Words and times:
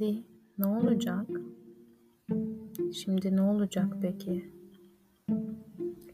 Şimdi 0.00 0.22
ne 0.58 0.66
olacak? 0.66 1.26
Şimdi 2.94 3.36
ne 3.36 3.42
olacak 3.42 3.84
peki? 4.02 4.52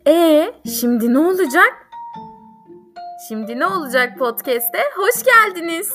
E 0.07 0.53
şimdi 0.81 1.15
ne 1.15 1.19
olacak? 1.19 1.91
Şimdi 3.29 3.59
ne 3.59 3.67
olacak 3.67 4.19
podcast'te? 4.19 4.79
Hoş 4.97 5.25
geldiniz. 5.25 5.93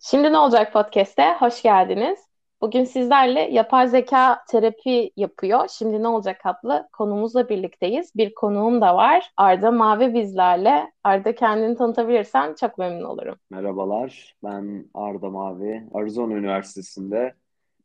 Şimdi 0.00 0.32
ne 0.32 0.38
olacak 0.38 0.72
podcast'te? 0.72 1.34
Hoş 1.38 1.62
geldiniz. 1.62 2.25
Bugün 2.60 2.84
sizlerle 2.84 3.40
yapay 3.40 3.88
zeka 3.88 4.44
terapi 4.48 5.10
yapıyor. 5.16 5.68
Şimdi 5.68 6.02
ne 6.02 6.08
olacak 6.08 6.40
adlı 6.44 6.88
konumuzla 6.92 7.48
birlikteyiz. 7.48 8.12
Bir 8.16 8.34
konuğum 8.34 8.80
da 8.80 8.96
var. 8.96 9.30
Arda 9.36 9.70
Mavi 9.70 10.14
bizlerle. 10.14 10.92
Arda 11.04 11.34
kendini 11.34 11.76
tanıtabilirsen 11.76 12.54
çok 12.54 12.78
memnun 12.78 13.04
olurum. 13.04 13.36
Merhabalar, 13.50 14.36
ben 14.44 14.84
Arda 14.94 15.30
Mavi. 15.30 15.86
Arizona 15.94 16.34
Üniversitesi'nde 16.34 17.34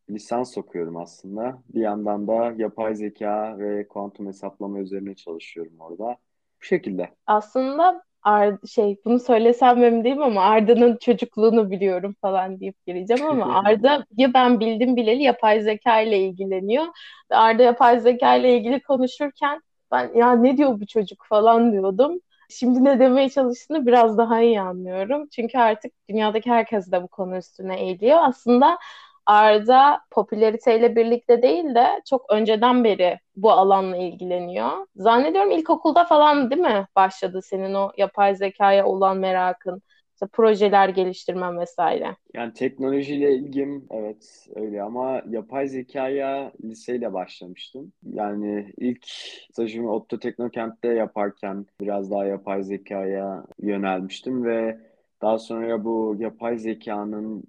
lisans 0.10 0.58
okuyorum 0.58 0.98
aslında. 0.98 1.58
Bir 1.70 1.82
yandan 1.82 2.28
da 2.28 2.54
yapay 2.58 2.96
zeka 2.96 3.58
ve 3.58 3.88
kuantum 3.88 4.28
hesaplama 4.28 4.80
üzerine 4.80 5.16
çalışıyorum 5.16 5.80
orada. 5.80 6.18
Bu 6.62 6.66
şekilde. 6.66 7.10
Aslında 7.28 8.04
Ar 8.24 8.56
şey 8.72 8.98
bunu 9.06 9.20
söylesem 9.20 9.80
mi 9.80 10.04
değil 10.04 10.20
ama 10.22 10.42
Arda'nın 10.42 10.98
çocukluğunu 10.98 11.72
biliyorum 11.72 12.16
falan 12.22 12.60
deyip 12.60 12.86
gireceğim 12.88 13.24
ama 13.26 13.64
Arda 13.66 14.06
ya 14.18 14.34
ben 14.34 14.60
bildim 14.60 14.96
bileli 14.96 15.24
yapay 15.24 15.62
zeka 15.62 16.02
ile 16.02 16.20
ilgileniyor. 16.20 16.86
Arda 17.30 17.64
yapay 17.64 18.00
zeka 18.00 18.36
ile 18.36 18.58
ilgili 18.58 18.82
konuşurken 18.84 19.62
ben 19.92 20.12
ya 20.16 20.32
ne 20.36 20.58
diyor 20.58 20.80
bu 20.82 20.86
çocuk 20.88 21.26
falan 21.30 21.72
diyordum. 21.72 22.20
Şimdi 22.50 22.84
ne 22.84 23.00
demeye 23.00 23.30
çalıştığını 23.30 23.86
biraz 23.86 24.18
daha 24.18 24.42
iyi 24.42 24.62
anlıyorum. 24.62 25.28
Çünkü 25.36 25.58
artık 25.58 25.92
dünyadaki 26.10 26.50
herkes 26.52 26.92
de 26.92 27.04
bu 27.04 27.08
konu 27.08 27.38
üstüne 27.38 27.80
eğiliyor. 27.82 28.18
Aslında 28.22 28.78
Arda 29.26 30.02
popülariteyle 30.12 30.96
birlikte 30.96 31.42
değil 31.42 31.76
de 31.76 31.88
çok 32.10 32.26
önceden 32.34 32.84
beri 32.84 33.20
bu 33.36 33.52
alanla 33.52 33.98
ilgileniyor. 33.98 34.72
Zannediyorum 34.96 35.52
ilkokulda 35.52 36.04
falan 36.04 36.52
değil 36.52 36.62
mi 36.62 36.88
başladı 36.96 37.42
senin 37.42 37.74
o 37.74 37.92
yapay 37.98 38.36
zekaya 38.36 38.86
olan 38.86 39.18
merakın? 39.18 39.82
İşte 40.14 40.28
projeler 40.34 40.90
geliştirmen 40.90 41.60
vesaire. 41.60 42.16
Yani 42.34 42.54
teknolojiyle 42.54 43.36
ilgim 43.36 43.86
evet 43.92 44.48
öyle 44.56 44.82
ama 44.82 45.22
yapay 45.30 45.68
zekaya 45.68 46.52
liseyle 46.64 47.14
başlamıştım. 47.14 47.94
Yani 48.04 48.74
ilk 48.78 49.06
stajımı 49.52 49.92
Otto 49.94 50.20
Teknokent'te 50.20 50.88
yaparken 50.88 51.66
biraz 51.82 52.12
daha 52.12 52.26
yapay 52.26 52.64
zekaya 52.64 53.44
yönelmiştim 53.60 54.44
ve 54.44 54.78
daha 55.22 55.40
sonra 55.40 55.84
bu 55.84 56.16
yapay 56.20 56.58
zekanın 56.58 57.44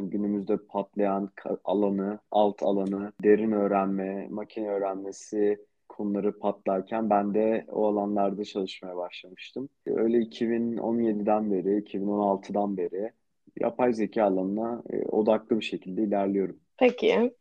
günümüzde 0.00 0.56
patlayan 0.56 1.30
alanı, 1.64 2.18
alt 2.30 2.62
alanı, 2.62 3.12
derin 3.22 3.52
öğrenme, 3.52 4.28
makine 4.30 4.68
öğrenmesi 4.68 5.58
konuları 5.88 6.38
patlarken 6.38 7.10
ben 7.10 7.34
de 7.34 7.66
o 7.72 7.86
alanlarda 7.86 8.44
çalışmaya 8.44 8.96
başlamıştım. 8.96 9.68
Öyle 9.86 10.18
2017'den 10.18 11.52
beri, 11.52 11.78
2016'dan 11.78 12.76
beri 12.76 13.12
yapay 13.60 13.92
zeka 13.92 14.24
alanına 14.24 14.82
e, 14.90 15.06
odaklı 15.06 15.60
bir 15.60 15.64
şekilde 15.64 16.02
ilerliyorum. 16.02 16.56
Peki. 16.78 17.34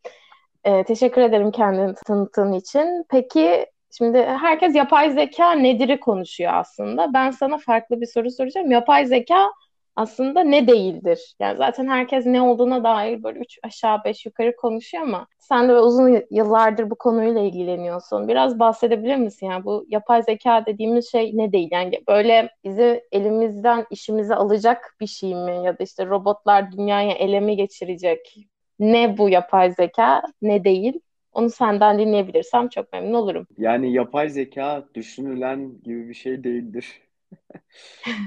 Ee, 0.63 0.83
teşekkür 0.83 1.21
ederim 1.21 1.51
kendini 1.51 1.95
tanıttığın 2.07 2.53
için. 2.53 3.05
Peki 3.09 3.65
şimdi 3.97 4.17
herkes 4.17 4.75
yapay 4.75 5.11
zeka 5.11 5.51
nedir'i 5.51 5.99
konuşuyor 5.99 6.51
aslında. 6.53 7.13
Ben 7.13 7.31
sana 7.31 7.57
farklı 7.57 8.01
bir 8.01 8.05
soru 8.05 8.31
soracağım. 8.31 8.71
Yapay 8.71 9.05
zeka 9.05 9.51
aslında 9.95 10.43
ne 10.43 10.67
değildir. 10.67 11.35
Yani 11.39 11.57
zaten 11.57 11.87
herkes 11.87 12.25
ne 12.25 12.41
olduğuna 12.41 12.83
dair 12.83 13.23
böyle 13.23 13.39
üç 13.39 13.59
aşağı 13.63 14.03
beş 14.05 14.25
yukarı 14.25 14.55
konuşuyor 14.55 15.03
ama 15.03 15.27
sen 15.39 15.69
de 15.69 15.73
uzun 15.79 16.21
yıllardır 16.31 16.89
bu 16.89 16.95
konuyla 16.95 17.41
ilgileniyorsun. 17.41 18.27
Biraz 18.27 18.59
bahsedebilir 18.59 19.15
misin? 19.15 19.45
Yani 19.47 19.65
bu 19.65 19.85
yapay 19.89 20.23
zeka 20.23 20.65
dediğimiz 20.65 21.11
şey 21.11 21.31
ne 21.33 21.51
değil? 21.51 21.69
Yani 21.71 22.03
böyle 22.07 22.49
bizi 22.63 23.03
elimizden 23.11 23.85
işimizi 23.91 24.35
alacak 24.35 24.95
bir 25.01 25.07
şey 25.07 25.35
mi? 25.35 25.65
Ya 25.65 25.79
da 25.79 25.83
işte 25.83 26.05
robotlar 26.05 26.71
dünyaya 26.71 27.11
elemi 27.13 27.55
geçirecek. 27.55 28.35
Ne 28.79 29.17
bu 29.17 29.29
yapay 29.29 29.71
zeka 29.71 30.21
ne 30.41 30.63
değil? 30.63 30.99
Onu 31.31 31.49
senden 31.49 31.99
dinleyebilirsem 31.99 32.69
çok 32.69 32.93
memnun 32.93 33.13
olurum. 33.13 33.47
Yani 33.57 33.93
yapay 33.93 34.29
zeka 34.29 34.85
düşünülen 34.95 35.81
gibi 35.83 36.09
bir 36.09 36.13
şey 36.13 36.43
değildir. 36.43 37.01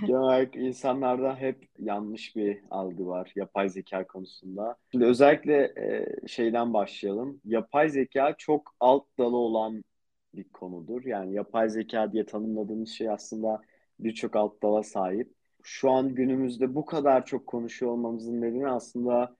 Genel 0.06 0.20
olarak 0.20 0.56
insanlarda 0.56 1.36
hep 1.36 1.68
yanlış 1.78 2.36
bir 2.36 2.60
algı 2.70 3.06
var 3.06 3.32
yapay 3.36 3.68
zeka 3.68 4.06
konusunda. 4.06 4.76
Şimdi 4.92 5.04
özellikle 5.04 5.72
e, 5.78 6.06
şeyden 6.28 6.74
başlayalım. 6.74 7.40
Yapay 7.44 7.88
zeka 7.88 8.34
çok 8.38 8.74
alt 8.80 9.04
dalı 9.18 9.36
olan 9.36 9.84
bir 10.34 10.44
konudur. 10.44 11.04
Yani 11.04 11.34
yapay 11.34 11.68
zeka 11.68 12.12
diye 12.12 12.26
tanımladığımız 12.26 12.88
şey 12.88 13.10
aslında 13.10 13.62
birçok 14.00 14.36
alt 14.36 14.62
dala 14.62 14.82
sahip. 14.82 15.32
Şu 15.62 15.90
an 15.90 16.14
günümüzde 16.14 16.74
bu 16.74 16.84
kadar 16.84 17.26
çok 17.26 17.46
konuşuyor 17.46 17.92
olmamızın 17.92 18.40
nedeni 18.40 18.68
aslında 18.68 19.36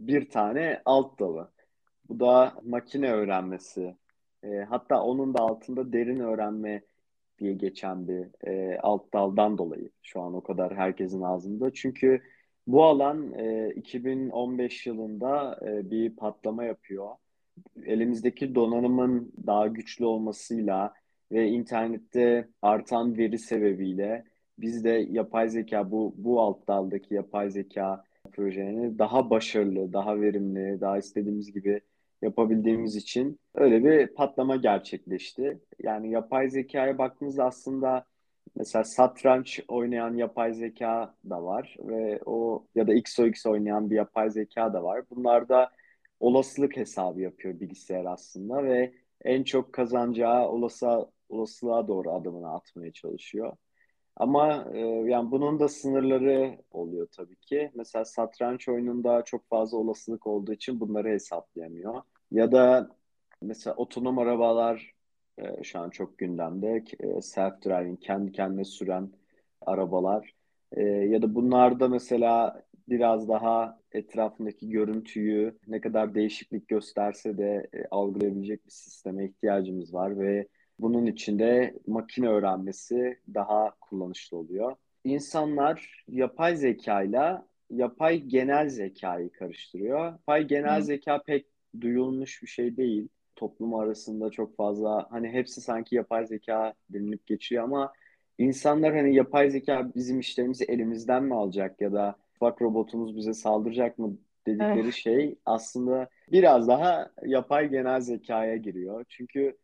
bir 0.00 0.30
tane 0.30 0.82
alt 0.84 1.20
dalı. 1.20 1.50
Bu 2.08 2.20
da 2.20 2.54
makine 2.64 3.12
öğrenmesi. 3.12 3.96
E, 4.42 4.48
hatta 4.68 5.02
onun 5.02 5.34
da 5.34 5.38
altında 5.38 5.92
derin 5.92 6.20
öğrenme 6.20 6.82
diye 7.40 7.52
geçen 7.52 8.08
bir 8.08 8.48
e, 8.48 8.78
alt 8.82 9.12
daldan 9.12 9.58
dolayı 9.58 9.90
şu 10.02 10.20
an 10.20 10.34
o 10.34 10.40
kadar 10.40 10.76
herkesin 10.76 11.22
ağzında. 11.22 11.72
Çünkü 11.72 12.22
bu 12.66 12.84
alan 12.84 13.32
e, 13.32 13.72
2015 13.76 14.86
yılında 14.86 15.60
e, 15.66 15.90
bir 15.90 16.16
patlama 16.16 16.64
yapıyor. 16.64 17.08
Elimizdeki 17.84 18.54
donanımın 18.54 19.32
daha 19.46 19.66
güçlü 19.66 20.04
olmasıyla 20.04 20.94
ve 21.32 21.48
internette 21.48 22.48
artan 22.62 23.18
veri 23.18 23.38
sebebiyle 23.38 24.24
biz 24.58 24.84
de 24.84 25.06
yapay 25.10 25.48
zeka 25.48 25.90
bu 25.90 26.14
bu 26.16 26.40
alt 26.40 26.68
daldaki 26.68 27.14
yapay 27.14 27.50
zeka 27.50 28.04
projelerini 28.32 28.98
daha 28.98 29.30
başarılı, 29.30 29.92
daha 29.92 30.20
verimli, 30.20 30.80
daha 30.80 30.98
istediğimiz 30.98 31.52
gibi 31.52 31.80
yapabildiğimiz 32.22 32.96
için 32.96 33.40
öyle 33.54 33.84
bir 33.84 34.06
patlama 34.06 34.56
gerçekleşti. 34.56 35.58
Yani 35.82 36.10
yapay 36.10 36.50
zekaya 36.50 36.98
baktığımızda 36.98 37.44
aslında 37.44 38.04
mesela 38.56 38.84
satranç 38.84 39.60
oynayan 39.68 40.16
yapay 40.16 40.54
zeka 40.54 41.14
da 41.30 41.42
var 41.42 41.76
ve 41.80 42.20
o 42.26 42.66
ya 42.74 42.86
da 42.86 42.94
XOX 42.94 43.46
oynayan 43.46 43.90
bir 43.90 43.96
yapay 43.96 44.30
zeka 44.30 44.72
da 44.72 44.82
var. 44.82 45.04
Bunlar 45.10 45.48
da 45.48 45.70
olasılık 46.20 46.76
hesabı 46.76 47.20
yapıyor 47.20 47.60
bilgisayar 47.60 48.04
aslında 48.04 48.64
ve 48.64 48.94
en 49.24 49.42
çok 49.42 49.72
kazanacağı 49.72 50.48
olası 50.48 51.06
olasılığa 51.28 51.88
doğru 51.88 52.12
adımını 52.12 52.54
atmaya 52.54 52.92
çalışıyor. 52.92 53.56
Ama 54.16 54.64
e, 54.74 54.78
yani 54.80 55.30
bunun 55.30 55.60
da 55.60 55.68
sınırları 55.68 56.58
oluyor 56.70 57.08
tabii 57.12 57.36
ki. 57.36 57.70
Mesela 57.74 58.04
satranç 58.04 58.68
oyununda 58.68 59.22
çok 59.24 59.48
fazla 59.48 59.78
olasılık 59.78 60.26
olduğu 60.26 60.52
için 60.52 60.80
bunları 60.80 61.08
hesaplayamıyor. 61.08 62.02
Ya 62.30 62.52
da 62.52 62.90
mesela 63.42 63.76
otonom 63.76 64.18
arabalar 64.18 64.92
e, 65.38 65.64
şu 65.64 65.78
an 65.78 65.90
çok 65.90 66.18
gündemde. 66.18 66.84
E, 67.00 67.06
self-driving, 67.06 68.00
kendi 68.00 68.32
kendine 68.32 68.64
süren 68.64 69.10
arabalar. 69.60 70.34
E, 70.72 70.82
ya 70.82 71.22
da 71.22 71.34
bunlarda 71.34 71.88
mesela 71.88 72.62
biraz 72.88 73.28
daha 73.28 73.80
etrafındaki 73.92 74.68
görüntüyü 74.68 75.58
ne 75.66 75.80
kadar 75.80 76.14
değişiklik 76.14 76.68
gösterse 76.68 77.38
de 77.38 77.68
e, 77.72 77.84
algılayabilecek 77.90 78.66
bir 78.66 78.70
sisteme 78.70 79.24
ihtiyacımız 79.24 79.94
var 79.94 80.18
ve 80.18 80.48
bunun 80.82 81.06
için 81.06 81.38
de 81.38 81.74
makine 81.86 82.28
öğrenmesi 82.28 83.18
daha 83.34 83.74
kullanışlı 83.80 84.36
oluyor. 84.36 84.76
İnsanlar 85.04 86.04
yapay 86.08 86.56
zekayla 86.56 87.46
yapay 87.70 88.20
genel 88.20 88.68
zekayı 88.68 89.32
karıştırıyor. 89.32 90.04
Yapay 90.04 90.46
genel 90.46 90.78
Hı. 90.78 90.84
zeka 90.84 91.22
pek 91.22 91.46
duyulmuş 91.80 92.42
bir 92.42 92.48
şey 92.48 92.76
değil. 92.76 93.08
Toplum 93.36 93.74
arasında 93.74 94.30
çok 94.30 94.56
fazla 94.56 95.06
hani 95.10 95.28
hepsi 95.28 95.60
sanki 95.60 95.94
yapay 95.94 96.26
zeka 96.26 96.74
denilip 96.90 97.26
geçiyor 97.26 97.64
ama 97.64 97.92
insanlar 98.38 98.96
hani 98.96 99.14
yapay 99.14 99.50
zeka 99.50 99.90
bizim 99.94 100.20
işlerimizi 100.20 100.64
elimizden 100.64 101.24
mi 101.24 101.34
alacak 101.34 101.80
ya 101.80 101.92
da 101.92 102.16
ufak 102.36 102.62
robotumuz 102.62 103.16
bize 103.16 103.34
saldıracak 103.34 103.98
mı 103.98 104.16
dedikleri 104.46 104.80
evet. 104.80 104.94
şey 104.94 105.38
aslında 105.46 106.08
biraz 106.32 106.68
daha 106.68 107.10
yapay 107.26 107.68
genel 107.68 108.00
zekaya 108.00 108.56
giriyor. 108.56 109.04
Çünkü 109.08 109.56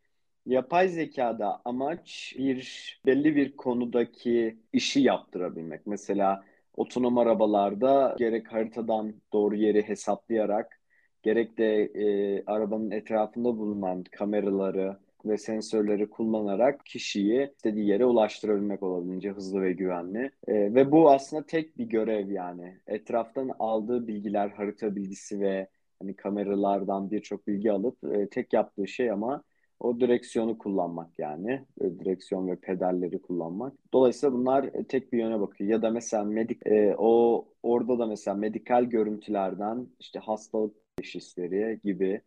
Yapay 0.46 0.88
zekada 0.88 1.60
amaç 1.64 2.34
bir 2.38 3.00
belli 3.06 3.36
bir 3.36 3.56
konudaki 3.56 4.56
işi 4.72 5.00
yaptırabilmek. 5.00 5.86
Mesela 5.86 6.44
otonom 6.76 7.18
arabalarda 7.18 8.16
gerek 8.18 8.52
haritadan 8.52 9.14
doğru 9.32 9.56
yeri 9.56 9.88
hesaplayarak 9.88 10.80
gerek 11.22 11.58
de 11.58 11.82
e, 11.82 12.42
arabanın 12.46 12.90
etrafında 12.90 13.58
bulunan 13.58 14.04
kameraları 14.04 14.96
ve 15.24 15.38
sensörleri 15.38 16.10
kullanarak 16.10 16.86
kişiyi 16.86 17.50
istediği 17.56 17.88
yere 17.88 18.04
ulaştırabilmek 18.04 18.82
olabildiğince 18.82 19.30
hızlı 19.30 19.62
ve 19.62 19.72
güvenli. 19.72 20.30
E, 20.48 20.74
ve 20.74 20.92
bu 20.92 21.10
aslında 21.10 21.46
tek 21.46 21.78
bir 21.78 21.84
görev 21.84 22.30
yani. 22.30 22.78
Etraftan 22.86 23.50
aldığı 23.58 24.06
bilgiler, 24.08 24.48
harita 24.48 24.96
bilgisi 24.96 25.40
ve 25.40 25.68
hani 25.98 26.16
kameralardan 26.16 27.10
birçok 27.10 27.46
bilgi 27.46 27.72
alıp 27.72 28.04
e, 28.04 28.28
tek 28.28 28.52
yaptığı 28.52 28.88
şey 28.88 29.10
ama 29.10 29.42
o 29.80 30.00
direksiyonu 30.00 30.58
kullanmak 30.58 31.18
yani. 31.18 31.50
E, 31.80 31.98
direksiyon 31.98 32.48
ve 32.48 32.56
pedalleri 32.56 33.22
kullanmak. 33.22 33.72
Dolayısıyla 33.92 34.32
bunlar 34.32 34.64
e, 34.64 34.84
tek 34.84 35.12
bir 35.12 35.18
yöne 35.18 35.40
bakıyor. 35.40 35.70
Ya 35.70 35.82
da 35.82 35.90
mesela 35.90 36.24
medik 36.24 36.66
e, 36.66 36.94
o 36.98 37.44
orada 37.62 37.98
da 37.98 38.06
mesela 38.06 38.34
medikal 38.34 38.84
görüntülerden 38.84 39.86
işte 40.00 40.18
hastalık 40.18 40.74
teşhisleri 40.96 41.80
gibi 41.84 42.20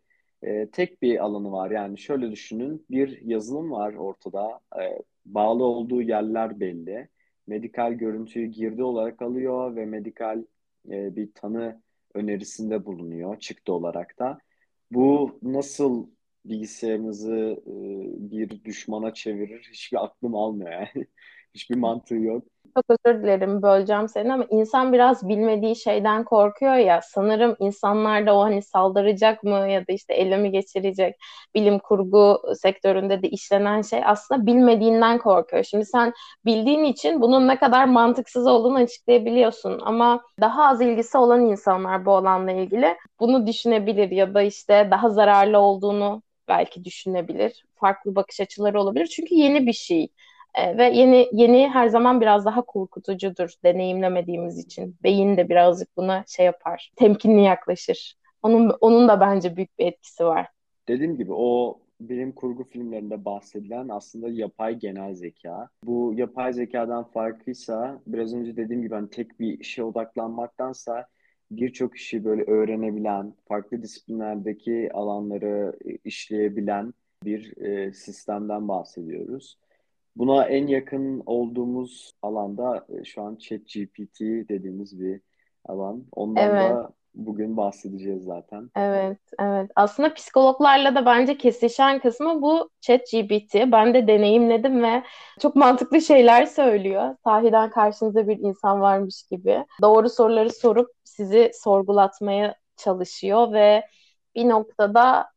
e, 0.44 0.70
tek 0.72 1.02
bir 1.02 1.24
alanı 1.26 1.52
var. 1.52 1.72
Yani 1.72 1.98
şöyle 1.98 2.32
düşünün 2.32 2.86
bir 2.92 3.22
yazılım 3.22 3.72
var 3.72 3.94
ortada. 3.94 4.60
E, 4.82 5.02
bağlı 5.26 5.64
olduğu 5.64 6.02
yerler 6.02 6.60
belli. 6.60 7.10
Medikal 7.48 7.94
görüntüyü 7.94 8.48
girdi 8.48 8.84
olarak 8.84 9.22
alıyor 9.22 9.76
ve 9.76 9.86
medikal 9.86 10.44
e, 10.90 11.16
bir 11.16 11.30
tanı 11.36 11.82
önerisinde 12.14 12.86
bulunuyor 12.86 13.40
çıktı 13.40 13.74
olarak 13.74 14.20
da. 14.20 14.40
Bu 14.92 15.40
nasıl 15.42 16.08
bilgisayarınızı 16.46 17.64
e, 17.68 17.74
bir 18.32 18.64
düşmana 18.64 19.14
çevirir 19.14 19.70
hiçbir 19.74 20.04
aklım 20.04 20.36
almıyor 20.36 20.72
yani. 20.72 21.08
Hiçbir 21.56 21.76
mantığı 21.76 22.16
yok. 22.16 22.44
Çok 22.76 22.86
özür 23.06 23.24
dilerim 23.24 23.62
böleceğim 23.62 24.08
seni 24.08 24.34
ama 24.34 24.46
insan 24.50 24.94
biraz 24.94 25.28
bilmediği 25.30 25.76
şeyden 25.76 26.24
korkuyor 26.24 26.76
ya. 26.76 27.00
Sanırım 27.04 27.56
insanlar 27.60 28.28
da 28.28 28.36
o 28.36 28.42
hani 28.44 28.62
saldıracak 28.62 29.44
mı 29.44 29.70
ya 29.70 29.82
da 29.88 29.94
işte 29.94 30.14
ele 30.14 30.38
mi 30.38 30.52
geçirecek 30.52 31.16
bilim 31.56 31.80
kurgu 31.80 32.42
sektöründe 32.62 33.22
de 33.24 33.30
işlenen 33.30 33.82
şey 33.82 34.02
aslında 34.06 34.46
bilmediğinden 34.46 35.18
korkuyor. 35.18 35.64
Şimdi 35.64 35.86
sen 35.86 36.14
bildiğin 36.46 36.84
için 36.84 37.22
bunun 37.22 37.48
ne 37.48 37.60
kadar 37.60 37.86
mantıksız 37.86 38.48
olduğunu 38.48 38.78
açıklayabiliyorsun 38.78 39.80
ama 39.84 40.22
daha 40.42 40.66
az 40.66 40.82
ilgisi 40.82 41.18
olan 41.18 41.46
insanlar 41.46 42.06
bu 42.06 42.12
alanla 42.16 42.52
ilgili 42.52 42.96
bunu 43.20 43.48
düşünebilir 43.48 44.12
ya 44.12 44.34
da 44.34 44.42
işte 44.42 44.88
daha 44.92 45.10
zararlı 45.10 45.60
olduğunu 45.60 46.22
belki 46.50 46.84
düşünebilir. 46.86 47.66
Farklı 47.76 48.16
bakış 48.16 48.42
açıları 48.42 48.82
olabilir. 48.82 49.08
Çünkü 49.08 49.36
yeni 49.36 49.68
bir 49.68 49.74
şey. 49.74 50.08
E, 50.56 50.78
ve 50.78 50.84
yeni 50.84 51.30
yeni 51.32 51.70
her 51.70 51.88
zaman 51.88 52.22
biraz 52.22 52.46
daha 52.46 52.62
korkutucudur 52.62 53.50
deneyimlemediğimiz 53.64 54.58
için. 54.58 54.96
Beyin 55.04 55.38
de 55.38 55.50
birazcık 55.50 55.98
buna 55.98 56.24
şey 56.28 56.46
yapar. 56.46 56.92
Temkinli 56.96 57.42
yaklaşır. 57.42 58.16
Onun 58.44 58.78
onun 58.82 59.08
da 59.08 59.20
bence 59.20 59.56
büyük 59.56 59.80
bir 59.80 59.86
etkisi 59.86 60.26
var. 60.26 60.48
Dediğim 60.88 61.18
gibi 61.18 61.34
o 61.34 61.80
bilim 62.02 62.32
kurgu 62.32 62.64
filmlerinde 62.64 63.26
bahsedilen 63.26 63.90
aslında 63.90 64.30
yapay 64.30 64.76
genel 64.76 65.14
zeka. 65.14 65.70
Bu 65.84 66.14
yapay 66.16 66.54
zekadan 66.54 67.04
farkıysa 67.04 68.02
biraz 68.08 68.34
önce 68.34 68.58
dediğim 68.58 68.82
gibi 68.82 68.96
hani 68.96 69.10
tek 69.10 69.40
bir 69.40 69.60
işe 69.60 69.84
odaklanmaktansa 69.84 71.06
birçok 71.52 71.96
işi 71.96 72.26
böyle 72.26 72.44
öğrenebilen, 72.44 73.34
farklı 73.48 73.82
disiplinlerdeki 73.82 74.90
alanları 74.94 75.74
işleyebilen 76.06 76.94
bir 77.24 77.58
e, 77.58 77.94
sistemden 77.94 78.68
bahsediyoruz. 78.68 79.58
Buna 80.16 80.46
en 80.46 80.68
yakın 80.68 81.24
olduğumuz 81.26 82.12
alanda 82.22 82.86
e, 82.90 83.04
şu 83.04 83.22
an 83.22 83.36
ChatGPT 83.36 84.20
dediğimiz 84.22 85.00
bir 85.00 85.22
alan. 85.66 86.06
Ondan 86.12 86.44
Evet. 86.44 86.62
da 86.62 86.94
bugün 87.16 87.58
bahsedeceğiz 87.58 88.24
zaten. 88.24 88.70
Evet, 88.76 89.20
evet. 89.40 89.72
Aslında 89.76 90.14
psikologlarla 90.14 90.96
da 90.96 91.06
bence 91.06 91.38
kesişen 91.38 92.00
kısmı 92.00 92.42
bu 92.42 92.70
ChatGPT. 92.82 93.56
Ben 93.56 93.94
de 93.94 94.08
deneyimledim 94.08 94.84
ve 94.84 95.04
çok 95.40 95.56
mantıklı 95.56 96.02
şeyler 96.02 96.46
söylüyor. 96.46 97.16
Sahiden 97.24 97.70
karşınızda 97.70 98.28
bir 98.28 98.38
insan 98.38 98.82
varmış 98.82 99.24
gibi. 99.32 99.66
Doğru 99.82 100.10
soruları 100.10 100.54
sorup 100.54 100.92
sizi 101.04 101.52
sorgulatmaya 101.54 102.56
çalışıyor 102.78 103.54
ve 103.54 103.86
bir 104.36 104.50
noktada 104.50 105.30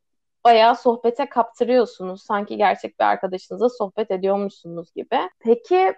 bayağı 0.45 0.77
sohbete 0.77 1.29
kaptırıyorsunuz. 1.29 2.23
Sanki 2.23 2.57
gerçek 2.57 3.01
bir 3.01 3.05
arkadaşınızla 3.05 3.69
sohbet 3.69 4.11
ediyormuşsunuz 4.11 4.93
gibi. 4.95 5.19
Peki 5.41 5.95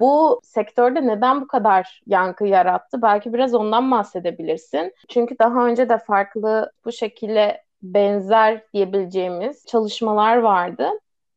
bu 0.00 0.40
sektörde 0.44 1.06
neden 1.06 1.40
bu 1.40 1.46
kadar 1.46 2.02
yankı 2.06 2.44
yarattı? 2.46 3.02
Belki 3.02 3.32
biraz 3.32 3.54
ondan 3.54 3.90
bahsedebilirsin. 3.90 4.92
Çünkü 5.08 5.38
daha 5.38 5.66
önce 5.66 5.88
de 5.88 5.98
farklı 5.98 6.72
bu 6.84 6.92
şekilde 6.92 7.64
benzer 7.82 8.64
diyebileceğimiz 8.74 9.66
çalışmalar 9.66 10.36
vardı. 10.36 10.88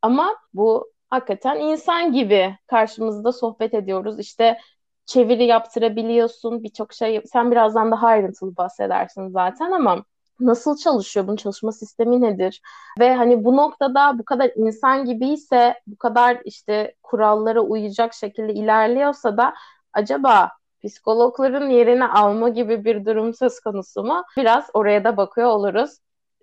Ama 0.02 0.36
bu 0.54 0.92
hakikaten 1.10 1.60
insan 1.60 2.12
gibi 2.12 2.56
karşımızda 2.66 3.32
sohbet 3.32 3.74
ediyoruz. 3.74 4.18
İşte 4.18 4.58
çeviri 5.06 5.44
yaptırabiliyorsun, 5.44 6.62
birçok 6.62 6.92
şey. 6.94 7.22
Sen 7.32 7.50
birazdan 7.50 7.90
daha 7.90 8.06
ayrıntılı 8.06 8.56
bahsedersin 8.56 9.28
zaten 9.28 9.70
ama 9.72 10.04
nasıl 10.40 10.76
çalışıyor? 10.76 11.26
Bunun 11.26 11.36
çalışma 11.36 11.72
sistemi 11.72 12.20
nedir? 12.20 12.62
Ve 13.00 13.14
hani 13.14 13.44
bu 13.44 13.56
noktada 13.56 14.18
bu 14.18 14.24
kadar 14.24 14.50
insan 14.56 15.04
gibiyse, 15.04 15.74
bu 15.86 15.96
kadar 15.96 16.40
işte 16.44 16.94
kurallara 17.02 17.60
uyacak 17.60 18.14
şekilde 18.14 18.52
ilerliyorsa 18.54 19.36
da 19.36 19.54
acaba 19.92 20.50
psikologların 20.84 21.70
yerini 21.70 22.04
alma 22.04 22.48
gibi 22.48 22.84
bir 22.84 23.04
durum 23.04 23.34
söz 23.34 23.60
konusu 23.60 24.04
mu? 24.04 24.22
Biraz 24.36 24.70
oraya 24.74 25.04
da 25.04 25.16
bakıyor 25.16 25.48
oluruz. 25.48 25.90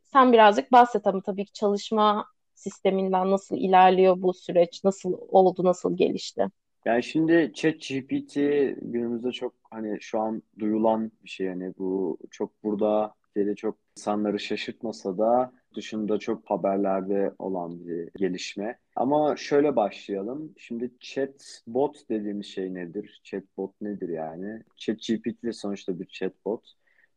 Sen 0.03 0.33
birazcık 0.33 0.71
bahset 0.71 1.07
ama 1.07 1.21
tabii 1.21 1.45
ki 1.45 1.53
çalışma 1.53 2.25
sisteminden 2.53 3.31
nasıl 3.31 3.55
ilerliyor 3.55 4.21
bu 4.21 4.33
süreç, 4.33 4.83
nasıl 4.83 5.13
oldu, 5.29 5.63
nasıl 5.63 5.97
gelişti? 5.97 6.47
Yani 6.85 7.03
şimdi 7.03 7.51
ChatGPT 7.55 8.35
günümüzde 8.81 9.31
çok 9.31 9.53
hani 9.71 9.97
şu 10.01 10.19
an 10.19 10.43
duyulan 10.59 11.11
bir 11.23 11.29
şey 11.29 11.47
yani 11.47 11.73
bu 11.77 12.17
çok 12.31 12.63
burada 12.63 13.13
Türkiye'de 13.35 13.55
çok 13.55 13.77
insanları 13.97 14.39
şaşırtmasa 14.39 15.17
da 15.17 15.51
dışında 15.75 16.19
çok 16.19 16.49
haberlerde 16.49 17.33
olan 17.39 17.87
bir 17.87 18.09
gelişme. 18.17 18.79
Ama 18.95 19.35
şöyle 19.37 19.75
başlayalım. 19.75 20.53
Şimdi 20.57 20.91
chatbot 20.99 22.09
dediğimiz 22.09 22.45
şey 22.45 22.73
nedir? 22.73 23.21
Chatbot 23.23 23.81
nedir 23.81 24.09
yani? 24.09 24.63
ChatGPT 24.77 25.55
sonuçta 25.55 25.99
bir 25.99 26.05
chatbot. 26.05 26.73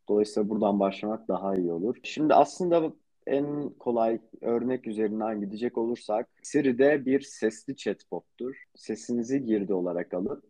Dolayısıyla 0.08 0.48
buradan 0.48 0.80
başlamak 0.80 1.28
daha 1.28 1.54
iyi 1.56 1.72
olur. 1.72 1.96
Şimdi 2.02 2.34
aslında 2.34 2.92
en 3.26 3.68
kolay 3.70 4.20
örnek 4.40 4.86
üzerinden 4.86 5.40
gidecek 5.40 5.78
olursak 5.78 6.28
Siri 6.42 6.78
de 6.78 7.06
bir 7.06 7.20
sesli 7.20 7.76
chatbottur. 7.76 8.64
Sesinizi 8.76 9.44
girdi 9.44 9.74
olarak 9.74 10.14
alıp 10.14 10.44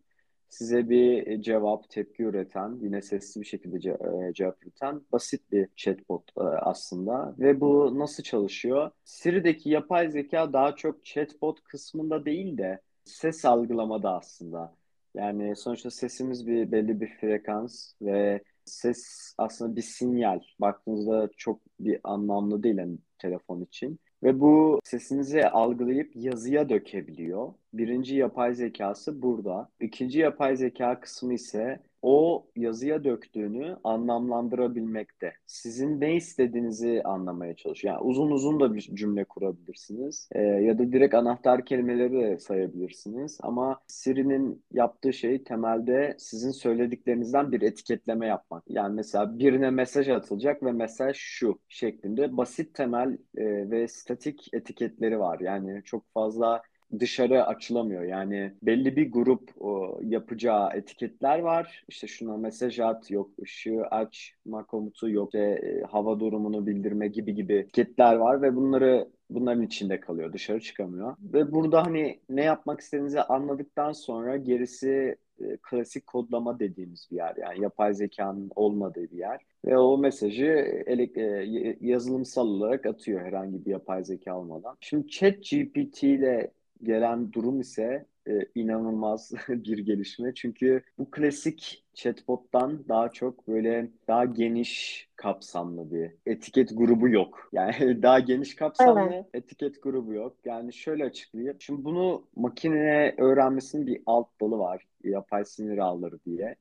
size 0.49 0.89
bir 0.89 1.41
cevap, 1.41 1.89
tepki 1.89 2.23
üreten, 2.23 2.77
yine 2.81 3.01
sesli 3.01 3.41
bir 3.41 3.45
şekilde 3.45 3.77
ce- 3.77 4.29
e, 4.29 4.33
cevap 4.33 4.63
üreten 4.63 5.01
basit 5.11 5.51
bir 5.51 5.67
chatbot 5.75 6.23
e, 6.37 6.41
aslında. 6.41 7.35
Ve 7.39 7.61
bu 7.61 7.99
nasıl 7.99 8.23
çalışıyor? 8.23 8.91
Siri'deki 9.05 9.69
yapay 9.69 10.11
zeka 10.11 10.53
daha 10.53 10.75
çok 10.75 11.05
chatbot 11.05 11.63
kısmında 11.63 12.25
değil 12.25 12.57
de 12.57 12.81
ses 13.03 13.45
algılamada 13.45 14.17
aslında. 14.17 14.75
Yani 15.15 15.55
sonuçta 15.55 15.89
sesimiz 15.91 16.47
bir 16.47 16.71
belli 16.71 17.01
bir 17.01 17.07
frekans 17.21 17.93
ve 18.01 18.43
ses 18.65 19.33
aslında 19.37 19.75
bir 19.75 19.81
sinyal. 19.81 20.39
Baktığınızda 20.59 21.29
çok 21.37 21.61
bir 21.79 21.99
anlamlı 22.03 22.63
değil 22.63 22.77
yani 22.77 22.97
telefon 23.19 23.61
için. 23.61 23.99
Ve 24.23 24.39
bu 24.39 24.79
sesinizi 24.83 25.45
algılayıp 25.47 26.15
yazıya 26.15 26.69
dökebiliyor. 26.69 27.53
Birinci 27.73 28.15
yapay 28.15 28.53
zekası 28.55 29.21
burada. 29.21 29.69
İkinci 29.79 30.19
yapay 30.19 30.55
zeka 30.57 30.99
kısmı 30.99 31.33
ise 31.33 31.79
o 32.01 32.47
yazıya 32.55 33.03
döktüğünü 33.03 33.77
anlamlandırabilmekte. 33.83 35.33
Sizin 35.45 36.01
ne 36.01 36.15
istediğinizi 36.15 37.01
anlamaya 37.03 37.55
çalışıyor. 37.55 37.93
Yani 37.93 38.03
uzun 38.03 38.31
uzun 38.31 38.59
da 38.59 38.73
bir 38.73 38.81
cümle 38.81 39.25
kurabilirsiniz. 39.25 40.29
Ee, 40.31 40.41
ya 40.41 40.79
da 40.79 40.91
direkt 40.91 41.13
anahtar 41.15 41.65
kelimeleri 41.65 42.13
de 42.13 42.39
sayabilirsiniz. 42.39 43.37
Ama 43.41 43.79
Siri'nin 43.87 44.63
yaptığı 44.73 45.13
şey 45.13 45.43
temelde 45.43 46.15
sizin 46.19 46.51
söylediklerinizden 46.51 47.51
bir 47.51 47.61
etiketleme 47.61 48.27
yapmak. 48.27 48.63
Yani 48.67 48.95
mesela 48.95 49.39
birine 49.39 49.69
mesaj 49.69 50.09
atılacak 50.09 50.63
ve 50.63 50.71
mesaj 50.71 51.17
şu 51.17 51.59
şeklinde 51.69 52.37
basit 52.37 52.73
temel 52.73 53.17
e, 53.37 53.71
ve 53.71 53.87
statik 53.87 54.49
etiketleri 54.53 55.19
var. 55.19 55.39
Yani 55.39 55.81
çok 55.83 56.03
fazla 56.13 56.61
dışarı 56.99 57.45
açılamıyor. 57.45 58.03
Yani 58.03 58.53
belli 58.63 58.95
bir 58.95 59.11
grup 59.11 59.61
o, 59.61 59.99
yapacağı 60.03 60.69
etiketler 60.73 61.39
var. 61.39 61.83
İşte 61.87 62.07
şuna 62.07 62.37
mesaj 62.37 62.79
at, 62.79 63.11
yok 63.11 63.31
ışığı 63.43 63.81
açma 63.91 64.65
komutu, 64.65 65.09
yok 65.09 65.29
işte, 65.39 65.67
e, 65.67 65.83
hava 65.83 66.19
durumunu 66.19 66.67
bildirme 66.67 67.07
gibi 67.07 67.35
gibi 67.35 67.53
etiketler 67.53 68.15
var 68.15 68.41
ve 68.41 68.55
bunları 68.55 69.09
bunların 69.29 69.63
içinde 69.63 69.99
kalıyor. 69.99 70.33
Dışarı 70.33 70.59
çıkamıyor. 70.59 71.15
Ve 71.19 71.51
burada 71.51 71.85
hani 71.85 72.19
ne 72.29 72.43
yapmak 72.43 72.79
istediğinizi 72.79 73.21
anladıktan 73.21 73.91
sonra 73.91 74.37
gerisi 74.37 75.15
e, 75.41 75.57
klasik 75.61 76.07
kodlama 76.07 76.59
dediğimiz 76.59 77.07
bir 77.11 77.15
yer. 77.15 77.35
Yani 77.41 77.61
yapay 77.61 77.93
zekanın 77.93 78.51
olmadığı 78.55 79.11
bir 79.11 79.17
yer. 79.17 79.41
Ve 79.65 79.77
o 79.77 79.97
mesajı 79.97 80.83
elek, 80.87 81.17
e, 81.17 81.77
yazılımsal 81.81 82.47
olarak 82.47 82.85
atıyor 82.85 83.21
herhangi 83.21 83.65
bir 83.65 83.71
yapay 83.71 84.03
zeka 84.03 84.39
olmadan. 84.39 84.77
Şimdi 84.79 85.07
chat 85.07 85.33
GPT 85.33 86.03
ile 86.03 86.51
gelen 86.83 87.33
durum 87.33 87.59
ise 87.59 88.05
e, 88.27 88.45
inanılmaz 88.55 89.31
bir 89.49 89.77
gelişme. 89.77 90.33
Çünkü 90.33 90.81
bu 90.97 91.11
klasik 91.11 91.85
chatbot'tan 91.93 92.87
daha 92.89 93.09
çok 93.09 93.47
böyle 93.47 93.89
daha 94.07 94.25
geniş 94.25 95.07
kapsamlı 95.15 95.91
bir 95.91 96.11
etiket 96.25 96.69
grubu 96.77 97.09
yok. 97.09 97.49
Yani 97.53 98.01
daha 98.03 98.19
geniş 98.19 98.55
kapsamlı 98.55 99.13
evet. 99.13 99.25
etiket 99.33 99.83
grubu 99.83 100.13
yok. 100.13 100.37
Yani 100.45 100.73
şöyle 100.73 101.05
açıklayayım. 101.05 101.55
Şimdi 101.59 101.83
bunu 101.83 102.27
makine 102.35 103.15
öğrenmesinin 103.17 103.87
bir 103.87 104.01
alt 104.05 104.27
dalı 104.41 104.57
var. 104.59 104.87
Yapay 105.03 105.45
sinir 105.45 105.77
ağları 105.77 106.19
diye. 106.25 106.55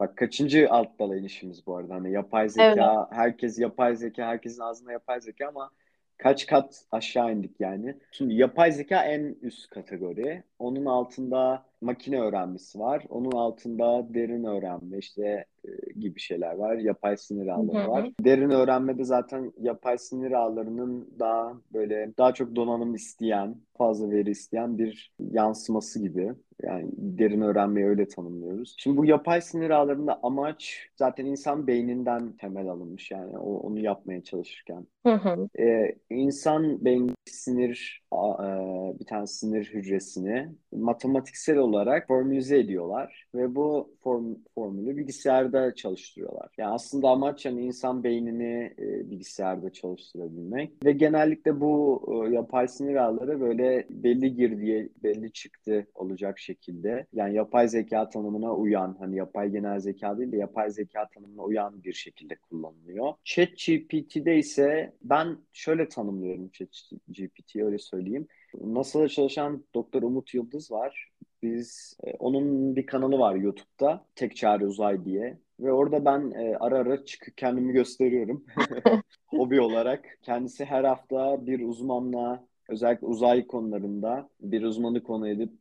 Bak 0.00 0.16
kaçıncı 0.16 0.66
alt 0.70 0.98
dala 0.98 1.16
inişimiz 1.16 1.66
bu 1.66 1.76
arada. 1.76 1.94
Hani 1.94 2.12
yapay 2.12 2.48
zeka, 2.48 3.08
evet. 3.10 3.18
herkes 3.18 3.58
yapay 3.58 3.96
zeka, 3.96 4.26
herkesin 4.26 4.62
ağzında 4.62 4.92
yapay 4.92 5.20
zeka 5.20 5.48
ama 5.48 5.70
kaç 6.18 6.46
kat 6.46 6.84
aşağı 6.92 7.32
indik 7.32 7.60
yani. 7.60 7.94
Şimdi 8.12 8.34
yapay 8.34 8.72
zeka 8.72 9.04
en 9.04 9.36
üst 9.42 9.70
kategori. 9.70 10.42
Onun 10.58 10.84
altında 10.84 11.66
makine 11.84 12.20
öğrenmesi 12.20 12.78
var. 12.78 13.04
Onun 13.08 13.32
altında 13.32 14.14
derin 14.14 14.44
öğrenme 14.44 14.98
işte 14.98 15.44
e, 15.64 15.68
gibi 16.00 16.20
şeyler 16.20 16.54
var. 16.54 16.76
Yapay 16.76 17.16
sinir 17.16 17.46
ağları 17.46 17.90
var. 17.90 18.10
Derin 18.20 18.50
öğrenmede 18.50 19.04
zaten 19.04 19.52
yapay 19.60 19.98
sinir 19.98 20.32
ağlarının 20.32 21.14
daha 21.18 21.52
böyle 21.72 22.12
daha 22.18 22.34
çok 22.34 22.56
donanım 22.56 22.94
isteyen, 22.94 23.56
fazla 23.78 24.10
veri 24.10 24.30
isteyen 24.30 24.78
bir 24.78 25.12
yansıması 25.18 26.00
gibi. 26.00 26.32
Yani 26.62 26.88
derin 26.96 27.40
öğrenmeyi 27.40 27.86
öyle 27.86 28.08
tanımlıyoruz. 28.08 28.74
Şimdi 28.78 28.96
bu 28.96 29.04
yapay 29.04 29.40
sinir 29.40 29.70
ağlarında 29.70 30.20
amaç 30.22 30.88
zaten 30.96 31.26
insan 31.26 31.66
beyninden 31.66 32.32
temel 32.32 32.68
alınmış 32.68 33.10
yani 33.10 33.38
o, 33.38 33.56
onu 33.58 33.78
yapmaya 33.78 34.22
çalışırken. 34.22 34.86
Hı 35.06 35.12
hı. 35.14 35.48
Ee, 35.58 35.94
insan 36.10 36.84
beyin 36.84 37.13
sinir 37.26 38.04
e, 38.12 38.98
bir 39.00 39.06
tane 39.06 39.26
sinir 39.26 39.64
hücresini 39.64 40.48
matematiksel 40.72 41.56
olarak 41.56 42.06
formülize 42.08 42.58
ediyorlar 42.58 43.26
ve 43.34 43.54
bu 43.54 43.94
form, 44.02 44.34
formülü 44.54 44.96
bilgisayarda 44.96 45.74
çalıştırıyorlar. 45.74 46.48
Yani 46.58 46.72
aslında 46.72 47.08
amaç 47.08 47.46
yani 47.46 47.64
insan 47.64 48.04
beynini 48.04 48.74
e, 48.78 49.10
bilgisayarda 49.10 49.72
çalıştırabilmek 49.72 50.72
ve 50.84 50.92
genellikle 50.92 51.60
bu 51.60 52.02
e, 52.08 52.34
yapay 52.34 52.68
sinir 52.68 52.94
ağları 52.94 53.40
böyle 53.40 53.86
belli 53.90 54.34
girdiye 54.34 54.88
belli 55.02 55.32
çıktı 55.32 55.86
olacak 55.94 56.38
şekilde 56.38 57.06
yani 57.12 57.34
yapay 57.34 57.68
zeka 57.68 58.08
tanımına 58.08 58.54
uyan 58.54 58.96
hani 58.98 59.16
yapay 59.16 59.50
genel 59.50 59.80
zeka 59.80 60.18
değil 60.18 60.32
de 60.32 60.36
yapay 60.36 60.70
zeka 60.70 61.08
tanımına 61.08 61.42
uyan 61.42 61.84
bir 61.84 61.92
şekilde 61.92 62.36
kullanılıyor. 62.36 63.12
ChatGPT'de 63.24 64.38
ise 64.38 64.92
ben 65.02 65.38
şöyle 65.52 65.88
tanımlıyorum 65.88 66.48
ChatGPT'yi 67.14 67.64
öyle 67.64 67.78
söyleyeyim. 67.78 68.28
NASA'da 68.60 69.08
çalışan 69.08 69.64
Doktor 69.74 70.02
Umut 70.02 70.34
Yıldız 70.34 70.72
var. 70.72 71.10
Biz 71.42 71.96
e, 72.04 72.10
onun 72.18 72.76
bir 72.76 72.86
kanalı 72.86 73.18
var 73.18 73.34
YouTube'da. 73.34 74.06
Tek 74.14 74.36
Çare 74.36 74.66
Uzay 74.66 75.04
diye. 75.04 75.38
Ve 75.60 75.72
orada 75.72 76.04
ben 76.04 76.30
e, 76.30 76.56
ara 76.60 76.78
ara 76.78 77.04
çıkıp 77.04 77.36
kendimi 77.36 77.72
gösteriyorum. 77.72 78.44
Hobi 79.26 79.60
olarak. 79.60 80.18
Kendisi 80.22 80.64
her 80.64 80.84
hafta 80.84 81.46
bir 81.46 81.60
uzmanla 81.60 82.46
özellikle 82.68 83.06
uzay 83.06 83.46
konularında 83.46 84.28
bir 84.40 84.62
uzmanı 84.62 85.02
konu 85.02 85.28
edip 85.28 85.52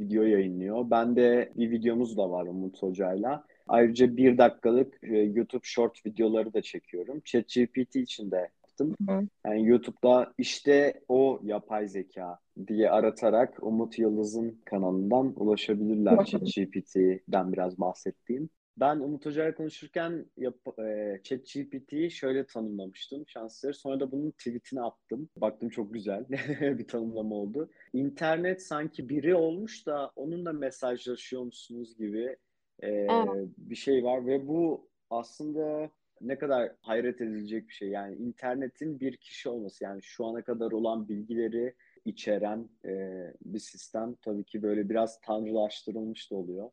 video 0.00 0.22
yayınlıyor. 0.22 0.90
Ben 0.90 1.16
de 1.16 1.52
bir 1.56 1.70
videomuz 1.70 2.16
da 2.16 2.30
var 2.30 2.46
Umut 2.46 2.82
Hoca'yla. 2.82 3.44
Ayrıca 3.68 4.16
bir 4.16 4.38
dakikalık 4.38 4.98
e, 5.02 5.18
YouTube 5.18 5.62
short 5.64 6.06
videoları 6.06 6.54
da 6.54 6.62
çekiyorum. 6.62 7.20
ChatGPT 7.24 7.96
için 7.96 8.30
de 8.30 8.48
yaptım. 8.72 8.96
Hı. 9.08 9.28
Yani 9.46 9.68
YouTube'da 9.68 10.32
işte 10.38 11.02
o 11.08 11.40
yapay 11.42 11.88
zeka 11.88 12.38
diye 12.66 12.90
aratarak 12.90 13.62
Umut 13.62 13.98
Yıldız'ın 13.98 14.62
kanalından 14.64 15.32
ulaşabilirler 15.36 16.24
ChatGPT'den 16.24 17.52
biraz 17.52 17.78
bahsettiğim. 17.78 18.50
Ben 18.76 18.96
Umut 18.96 19.26
Hoca'yla 19.26 19.54
konuşurken 19.54 20.26
yap, 20.36 20.56
e, 20.78 21.20
ChatGPT'yi 21.24 22.10
şöyle 22.10 22.46
tanımlamıştım 22.46 23.24
şansları. 23.26 23.74
Sonra 23.74 24.00
da 24.00 24.12
bunun 24.12 24.30
tweetini 24.30 24.82
attım. 24.82 25.28
Baktım 25.36 25.68
çok 25.68 25.94
güzel 25.94 26.24
bir 26.78 26.88
tanımlama 26.88 27.34
oldu. 27.34 27.70
İnternet 27.92 28.62
sanki 28.62 29.08
biri 29.08 29.34
olmuş 29.34 29.86
da 29.86 30.12
onunla 30.16 30.52
mesajlaşıyor 30.52 31.42
musunuz 31.42 31.96
gibi 31.98 32.36
e, 32.80 32.88
evet. 32.88 33.48
bir 33.58 33.76
şey 33.76 34.04
var 34.04 34.26
ve 34.26 34.48
bu 34.48 34.88
aslında 35.10 35.90
ne 36.22 36.38
kadar 36.38 36.72
hayret 36.80 37.20
edilecek 37.20 37.68
bir 37.68 37.74
şey. 37.74 37.88
Yani 37.88 38.16
internetin 38.16 39.00
bir 39.00 39.16
kişi 39.16 39.48
olması 39.48 39.84
yani 39.84 40.02
şu 40.02 40.26
ana 40.26 40.42
kadar 40.42 40.72
olan 40.72 41.08
bilgileri 41.08 41.74
içeren 42.04 42.68
e, 42.84 43.22
bir 43.44 43.58
sistem 43.58 44.14
tabii 44.22 44.44
ki 44.44 44.62
böyle 44.62 44.88
biraz 44.88 45.20
tanrılaştırılmış 45.20 46.30
da 46.30 46.36
oluyor. 46.36 46.70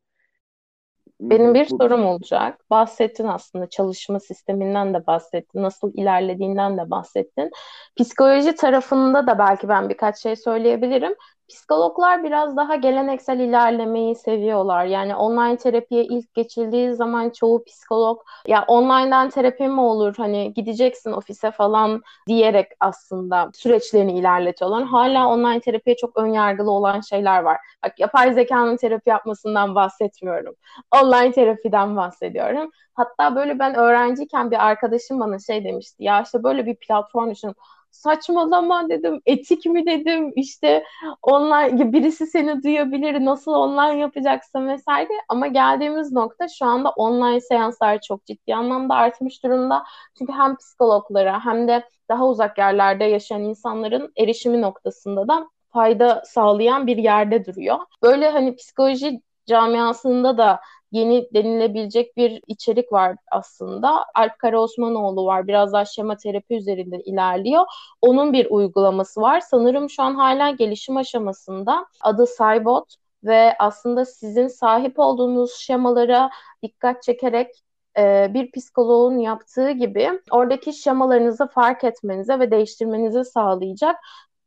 Benim 1.21 1.53
bir 1.53 1.65
sorum 1.65 2.05
olacak. 2.05 2.69
Bahsettin 2.69 3.27
aslında 3.27 3.69
çalışma 3.69 4.19
sisteminden 4.19 4.93
de 4.93 5.07
bahsettin, 5.07 5.63
nasıl 5.63 5.93
ilerlediğinden 5.93 6.77
de 6.77 6.91
bahsettin. 6.91 7.51
Psikoloji 7.95 8.55
tarafında 8.55 9.27
da 9.27 9.39
belki 9.39 9.67
ben 9.67 9.89
birkaç 9.89 10.17
şey 10.17 10.35
söyleyebilirim. 10.35 11.15
Psikologlar 11.49 12.23
biraz 12.23 12.57
daha 12.57 12.75
geleneksel 12.75 13.39
ilerlemeyi 13.39 14.15
seviyorlar. 14.15 14.85
Yani 14.85 15.15
online 15.15 15.57
terapiye 15.57 16.03
ilk 16.05 16.33
geçildiği 16.33 16.93
zaman 16.93 17.29
çoğu 17.29 17.63
psikolog 17.63 18.21
ya 18.47 18.65
online'dan 18.67 19.29
terapi 19.29 19.67
mi 19.67 19.81
olur 19.81 20.13
hani 20.17 20.53
gideceksin 20.53 21.11
ofise 21.11 21.51
falan 21.51 22.01
diyerek 22.27 22.67
aslında 22.79 23.49
süreçlerini 23.53 24.19
ilerletiyorlar. 24.19 24.83
Hala 24.83 25.27
online 25.27 25.59
terapiye 25.59 25.95
çok 25.95 26.17
ön 26.17 26.27
yargılı 26.27 26.71
olan 26.71 27.01
şeyler 27.01 27.41
var. 27.41 27.57
Bak 27.83 27.99
yapay 27.99 28.33
zekanın 28.33 28.77
terapi 28.77 29.09
yapmasından 29.09 29.75
bahsetmiyorum. 29.75 30.55
Online 31.01 31.31
terapiden 31.31 31.95
bahsediyorum. 31.95 32.69
Hatta 32.93 33.35
böyle 33.35 33.59
ben 33.59 33.75
öğrenciyken 33.75 34.51
bir 34.51 34.65
arkadaşım 34.67 35.19
bana 35.19 35.39
şey 35.39 35.63
demişti. 35.63 36.03
Ya 36.03 36.21
işte 36.21 36.43
böyle 36.43 36.65
bir 36.65 36.75
platform 36.75 37.31
düşün 37.31 37.53
saçmalama 37.91 38.89
dedim 38.89 39.21
etik 39.25 39.65
mi 39.65 39.85
dedim 39.85 40.31
işte 40.35 40.83
online 41.21 41.93
birisi 41.93 42.27
seni 42.27 42.63
duyabilir 42.63 43.25
nasıl 43.25 43.51
online 43.51 43.99
yapacaksın 43.99 44.67
vesaire 44.67 45.13
ama 45.29 45.47
geldiğimiz 45.47 46.11
nokta 46.11 46.47
şu 46.47 46.65
anda 46.65 46.89
online 46.89 47.41
seanslar 47.41 48.01
çok 48.01 48.25
ciddi 48.25 48.55
anlamda 48.55 48.95
artmış 48.95 49.43
durumda 49.43 49.83
çünkü 50.17 50.33
hem 50.33 50.55
psikologlara 50.57 51.45
hem 51.45 51.67
de 51.67 51.83
daha 52.09 52.27
uzak 52.27 52.57
yerlerde 52.57 53.03
yaşayan 53.03 53.43
insanların 53.43 54.11
erişimi 54.17 54.61
noktasında 54.61 55.27
da 55.27 55.49
fayda 55.73 56.23
sağlayan 56.25 56.87
bir 56.87 56.97
yerde 56.97 57.45
duruyor. 57.45 57.77
Böyle 58.03 58.29
hani 58.29 58.55
psikoloji 58.55 59.21
camiasında 59.45 60.37
da 60.37 60.59
yeni 60.91 61.29
denilebilecek 61.33 62.17
bir 62.17 62.41
içerik 62.47 62.91
var 62.91 63.15
aslında. 63.31 64.05
Alp 64.15 64.39
Karaosmanoğlu 64.39 65.25
var. 65.25 65.47
Biraz 65.47 65.73
daha 65.73 65.85
şema 65.85 66.17
terapi 66.17 66.55
üzerinde 66.55 66.99
ilerliyor. 66.99 67.65
Onun 68.01 68.33
bir 68.33 68.47
uygulaması 68.49 69.21
var. 69.21 69.39
Sanırım 69.39 69.89
şu 69.89 70.03
an 70.03 70.15
hala 70.15 70.49
gelişim 70.49 70.97
aşamasında. 70.97 71.85
Adı 72.01 72.25
Cybot 72.37 72.95
ve 73.23 73.55
aslında 73.59 74.05
sizin 74.05 74.47
sahip 74.47 74.99
olduğunuz 74.99 75.53
şemalara 75.53 76.29
dikkat 76.63 77.03
çekerek 77.03 77.47
e, 77.97 78.31
bir 78.33 78.51
psikoloğun 78.51 79.17
yaptığı 79.17 79.71
gibi 79.71 80.21
oradaki 80.31 80.73
şemalarınızı 80.73 81.47
fark 81.47 81.83
etmenize 81.83 82.39
ve 82.39 82.51
değiştirmenizi 82.51 83.25
sağlayacak 83.25 83.95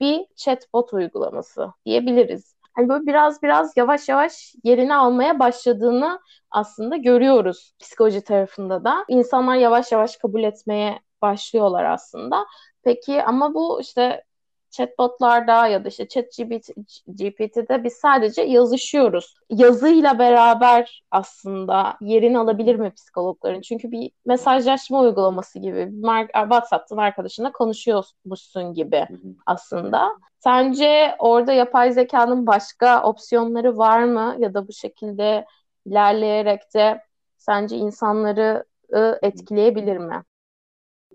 bir 0.00 0.26
chatbot 0.36 0.92
uygulaması 0.92 1.72
diyebiliriz 1.86 2.51
hani 2.74 2.88
böyle 2.88 3.06
biraz 3.06 3.42
biraz 3.42 3.76
yavaş 3.76 4.08
yavaş 4.08 4.54
yerini 4.64 4.94
almaya 4.94 5.38
başladığını 5.38 6.20
aslında 6.50 6.96
görüyoruz 6.96 7.72
psikoloji 7.80 8.24
tarafında 8.24 8.84
da. 8.84 9.04
İnsanlar 9.08 9.56
yavaş 9.56 9.92
yavaş 9.92 10.16
kabul 10.16 10.42
etmeye 10.42 11.00
başlıyorlar 11.22 11.84
aslında. 11.84 12.46
Peki 12.84 13.22
ama 13.22 13.54
bu 13.54 13.80
işte 13.80 14.24
chatbotlarda 14.72 15.66
ya 15.66 15.84
da 15.84 15.88
işte 15.88 16.08
ChatGPT 16.08 16.70
GPT'de 17.06 17.84
biz 17.84 17.92
sadece 17.92 18.42
yazışıyoruz. 18.42 19.34
Yazıyla 19.50 20.18
beraber 20.18 21.02
aslında 21.10 21.96
yerini 22.00 22.38
alabilir 22.38 22.76
mi 22.76 22.90
psikologların? 22.96 23.60
Çünkü 23.60 23.90
bir 23.90 24.10
mesajlaşma 24.26 25.00
uygulaması 25.00 25.58
gibi. 25.58 25.90
WhatsApp'tan 26.32 26.96
arkadaşına 26.96 27.52
konuşuyormuşsun 27.52 28.74
gibi 28.74 29.06
aslında. 29.46 30.08
Sence 30.38 31.16
orada 31.18 31.52
yapay 31.52 31.92
zekanın 31.92 32.46
başka 32.46 33.02
opsiyonları 33.02 33.78
var 33.78 34.04
mı? 34.04 34.36
Ya 34.38 34.54
da 34.54 34.68
bu 34.68 34.72
şekilde 34.72 35.44
ilerleyerek 35.86 36.60
de 36.74 37.02
sence 37.38 37.76
insanları 37.76 38.64
etkileyebilir 39.22 39.96
mi? 39.96 40.22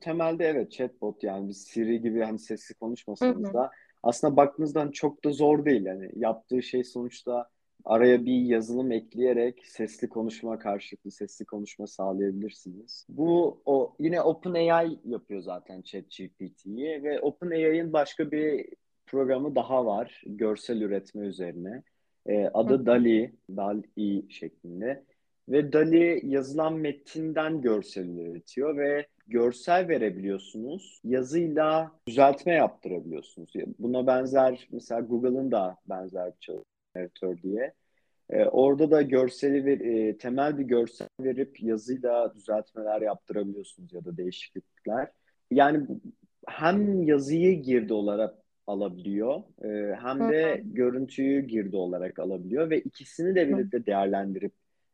Temelde 0.01 0.45
evet 0.45 0.71
chatbot 0.71 1.23
yani 1.23 1.47
bir 1.47 1.53
Siri 1.53 2.01
gibi 2.01 2.21
hani 2.21 2.39
sesli 2.39 2.75
konuşmasanız 2.75 3.53
da 3.53 3.71
aslında 4.03 4.37
baktığınızda 4.37 4.81
hani 4.81 4.93
çok 4.93 5.23
da 5.23 5.31
zor 5.31 5.65
değil. 5.65 5.85
Yani 5.85 6.11
yaptığı 6.15 6.63
şey 6.63 6.83
sonuçta 6.83 7.49
araya 7.85 8.25
bir 8.25 8.41
yazılım 8.41 8.91
ekleyerek 8.91 9.65
sesli 9.65 10.09
konuşma 10.09 10.59
karşılıklı 10.59 11.11
sesli 11.11 11.45
konuşma 11.45 11.87
sağlayabilirsiniz. 11.87 13.05
Bu 13.09 13.61
o 13.65 13.95
yine 13.99 14.21
OpenAI 14.21 14.99
yapıyor 15.05 15.41
zaten 15.41 15.81
ChatGPT'yi 15.81 17.03
ve 17.03 17.19
OpenAI'ın 17.19 17.93
başka 17.93 18.31
bir 18.31 18.65
programı 19.05 19.55
daha 19.55 19.85
var 19.85 20.23
görsel 20.25 20.81
üretme 20.81 21.25
üzerine. 21.25 21.83
E, 22.25 22.47
adı 22.53 22.85
DALI, 22.85 23.35
DALI 23.49 24.25
şeklinde. 24.29 25.03
Ve 25.49 25.73
DALI 25.73 26.21
yazılan 26.23 26.73
metinden 26.73 27.61
görsel 27.61 28.07
üretiyor 28.07 28.77
ve 28.77 29.07
görsel 29.27 29.87
verebiliyorsunuz. 29.87 31.01
Yazıyla 31.03 31.91
düzeltme 32.07 32.53
yaptırabiliyorsunuz. 32.53 33.53
Buna 33.79 34.07
benzer 34.07 34.67
mesela 34.71 35.01
Google'ın 35.01 35.51
da 35.51 35.77
benzer 35.89 36.27
bir 36.27 36.39
çalışma 36.39 37.43
diye. 37.43 37.73
E, 38.29 38.45
orada 38.45 38.91
da 38.91 39.01
görseli 39.01 39.65
ver, 39.65 39.79
e, 39.79 40.17
temel 40.17 40.57
bir 40.57 40.63
görsel 40.63 41.07
verip 41.19 41.63
yazıyla 41.63 42.33
düzeltmeler 42.35 43.01
yaptırabiliyorsunuz 43.01 43.93
ya 43.93 44.05
da 44.05 44.17
değişiklikler. 44.17 45.07
Yani 45.51 45.87
hem 46.47 47.03
yazıyı 47.03 47.61
girdi 47.61 47.93
olarak 47.93 48.35
alabiliyor 48.67 49.43
e, 49.63 49.95
hem 49.95 50.19
de 50.19 50.61
görüntüyü 50.65 51.41
girdi 51.41 51.75
olarak 51.75 52.19
alabiliyor 52.19 52.69
ve 52.69 52.79
ikisini 52.79 53.35
de 53.35 53.49
birlikte 53.49 53.85
değerlendirip 53.85 54.53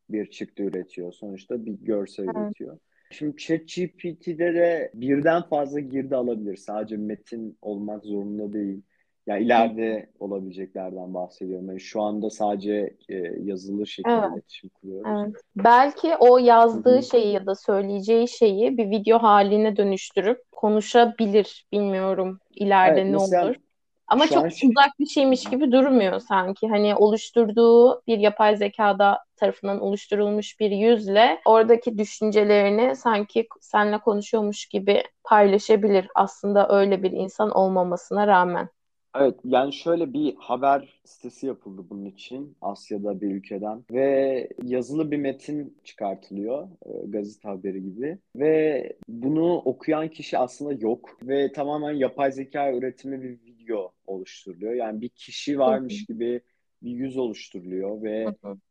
bir 0.09 0.25
çıktı 0.25 0.63
üretiyor. 0.63 1.13
Sonuçta 1.13 1.65
bir 1.65 1.71
görsel 1.71 2.23
evet. 2.23 2.35
üretiyor. 2.35 2.77
Şimdi 3.11 3.37
ChatGPT'de 3.37 4.53
de 4.53 4.91
birden 4.93 5.41
fazla 5.41 5.79
girdi 5.79 6.15
alabilir. 6.15 6.55
Sadece 6.55 6.97
metin 6.97 7.57
olmak 7.61 8.05
zorunda 8.05 8.53
değil. 8.53 8.81
Yani 9.27 9.43
ileride 9.43 10.09
olabileceklerden 10.19 11.13
bahsediyorum. 11.13 11.67
Yani 11.67 11.79
şu 11.79 12.01
anda 12.01 12.29
sadece 12.29 12.95
e, 13.09 13.15
yazılı 13.43 13.87
şekilde 13.87 14.13
evet. 14.13 14.33
iletişim 14.33 14.69
kuruyoruz. 14.69 15.25
Evet. 15.25 15.41
Belki 15.55 16.15
o 16.19 16.37
yazdığı 16.37 16.93
Hı-hı. 16.93 17.03
şeyi 17.03 17.33
ya 17.33 17.45
da 17.45 17.55
söyleyeceği 17.55 18.27
şeyi 18.27 18.77
bir 18.77 18.89
video 18.89 19.19
haline 19.19 19.77
dönüştürüp 19.77 20.39
konuşabilir. 20.51 21.65
Bilmiyorum 21.71 22.39
ileride 22.55 23.01
evet, 23.01 23.11
ne 23.11 23.17
mesela, 23.17 23.45
olur. 23.45 23.55
Ama 24.07 24.27
çok 24.27 24.37
an... 24.37 24.45
uzak 24.45 24.99
bir 24.99 25.05
şeymiş 25.05 25.43
gibi 25.43 25.71
durmuyor 25.71 26.19
sanki. 26.19 26.67
Hani 26.67 26.95
oluşturduğu 26.95 28.01
bir 28.07 28.17
yapay 28.17 28.57
zekada 28.57 29.19
tarafından 29.35 29.79
oluşturulmuş 29.79 30.59
bir 30.59 30.71
yüzle 30.71 31.41
oradaki 31.45 31.97
düşüncelerini 31.97 32.95
sanki 32.95 33.47
seninle 33.61 33.97
konuşuyormuş 33.97 34.65
gibi 34.65 35.03
paylaşabilir. 35.23 36.07
Aslında 36.15 36.69
öyle 36.69 37.03
bir 37.03 37.11
insan 37.11 37.51
olmamasına 37.51 38.27
rağmen. 38.27 38.69
Evet 39.15 39.35
yani 39.43 39.73
şöyle 39.73 40.13
bir 40.13 40.35
haber 40.35 40.99
sitesi 41.05 41.47
yapıldı 41.47 41.81
bunun 41.89 42.05
için 42.05 42.57
Asya'da 42.61 43.21
bir 43.21 43.31
ülkeden 43.31 43.83
ve 43.91 44.49
yazılı 44.63 45.11
bir 45.11 45.17
metin 45.17 45.77
çıkartılıyor 45.83 46.67
e, 46.85 46.89
gazete 47.07 47.49
haberi 47.49 47.83
gibi 47.83 48.17
ve 48.35 48.93
bunu 49.07 49.55
okuyan 49.55 50.07
kişi 50.07 50.37
aslında 50.37 50.73
yok 50.73 51.17
ve 51.23 51.51
tamamen 51.51 51.91
yapay 51.91 52.31
zeka 52.31 52.73
üretimi 52.73 53.23
bir 53.23 53.52
video 53.63 53.91
oluşturuluyor. 54.07 54.73
Yani 54.73 55.01
bir 55.01 55.09
kişi 55.09 55.59
varmış 55.59 56.05
gibi 56.05 56.41
bir 56.81 56.91
yüz 56.91 57.17
oluşturuluyor 57.17 58.03
ve 58.03 58.27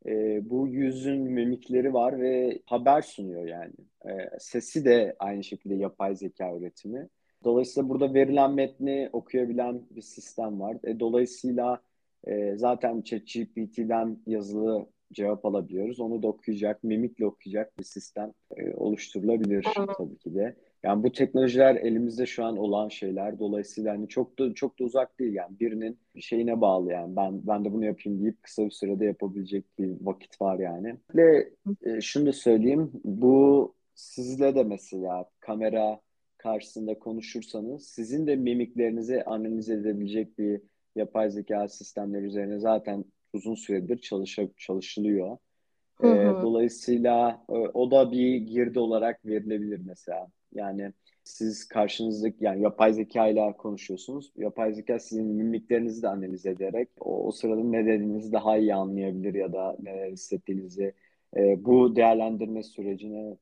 e, 0.06 0.40
bu 0.50 0.68
yüzün 0.68 1.22
mimikleri 1.22 1.94
var 1.94 2.20
ve 2.20 2.58
haber 2.66 3.02
sunuyor 3.02 3.46
yani. 3.46 3.74
E, 4.04 4.38
sesi 4.38 4.84
de 4.84 5.16
aynı 5.18 5.44
şekilde 5.44 5.74
yapay 5.74 6.16
zeka 6.16 6.56
üretimi. 6.56 7.08
Dolayısıyla 7.44 7.88
burada 7.88 8.14
verilen 8.14 8.54
metni 8.54 9.10
okuyabilen 9.12 9.82
bir 9.90 10.02
sistem 10.02 10.60
var. 10.60 10.76
E, 10.84 11.00
dolayısıyla 11.00 11.82
e, 12.26 12.56
zaten 12.56 13.02
ChatGPT'den 13.02 14.18
yazılı 14.26 14.86
cevap 15.12 15.46
alabiliyoruz. 15.46 16.00
Onu 16.00 16.22
da 16.22 16.28
okuyacak, 16.28 16.84
mimikle 16.84 17.26
okuyacak 17.26 17.78
bir 17.78 17.84
sistem 17.84 18.32
e, 18.56 18.74
oluşturulabilir 18.74 19.66
tabii 19.98 20.18
ki 20.18 20.34
de. 20.34 20.56
Yani 20.84 21.02
bu 21.02 21.12
teknolojiler 21.12 21.74
elimizde 21.76 22.26
şu 22.26 22.44
an 22.44 22.56
olan 22.56 22.88
şeyler. 22.88 23.38
Dolayısıyla 23.38 23.92
hani 23.92 24.08
çok 24.08 24.38
da 24.38 24.54
çok 24.54 24.78
da 24.78 24.84
uzak 24.84 25.18
değil 25.18 25.32
yani 25.34 25.60
birinin 25.60 25.98
bir 26.14 26.20
şeyine 26.20 26.60
bağlı 26.60 26.92
yani. 26.92 27.16
Ben 27.16 27.46
ben 27.46 27.64
de 27.64 27.72
bunu 27.72 27.84
yapayım 27.84 28.22
deyip 28.22 28.42
kısa 28.42 28.64
bir 28.64 28.70
sürede 28.70 29.04
yapabilecek 29.04 29.64
bir 29.78 29.96
vakit 30.00 30.40
var 30.40 30.58
yani. 30.58 30.96
Ve 31.14 31.50
e, 31.82 32.00
şunu 32.00 32.26
da 32.26 32.32
söyleyeyim. 32.32 32.90
Bu 33.04 33.74
sizle 33.94 34.54
de 34.54 34.64
mesela 34.64 35.24
kamera 35.40 36.00
karşısında 36.38 36.98
konuşursanız 36.98 37.86
sizin 37.86 38.26
de 38.26 38.36
mimiklerinizi 38.36 39.24
analiz 39.24 39.70
edebilecek 39.70 40.38
bir 40.38 40.60
yapay 40.96 41.30
zeka 41.30 41.68
sistemleri 41.68 42.24
üzerine 42.24 42.58
zaten 42.58 43.04
uzun 43.32 43.54
süredir 43.54 43.98
çalışıp 43.98 44.58
çalışılıyor. 44.58 45.38
Hı 46.00 46.06
hı. 46.06 46.38
E, 46.38 46.42
dolayısıyla 46.42 47.44
e, 47.48 47.52
o 47.52 47.90
da 47.90 48.12
bir 48.12 48.36
girdi 48.36 48.78
olarak 48.78 49.26
verilebilir 49.26 49.80
mesela. 49.86 50.28
Yani 50.54 50.92
siz 51.24 51.68
karşınızdaki 51.68 52.36
yani 52.44 52.62
yapay 52.62 52.92
zeka 52.92 53.28
ile 53.28 53.52
konuşuyorsunuz. 53.58 54.32
Yapay 54.36 54.72
zeka 54.74 54.98
sizin 54.98 55.26
mimiklerinizi 55.26 56.02
de 56.02 56.08
analiz 56.08 56.46
ederek 56.46 56.88
o, 57.00 57.26
o 57.26 57.32
sırada 57.32 57.60
ne 57.64 57.86
dediğinizi 57.86 58.32
daha 58.32 58.58
iyi 58.58 58.74
anlayabilir 58.74 59.34
ya 59.34 59.52
da 59.52 59.76
neler 59.82 60.10
hissettiğinizi 60.10 60.94
e, 61.36 61.64
bu 61.64 61.96
değerlendirme 61.96 62.62
sürecine 62.62 63.36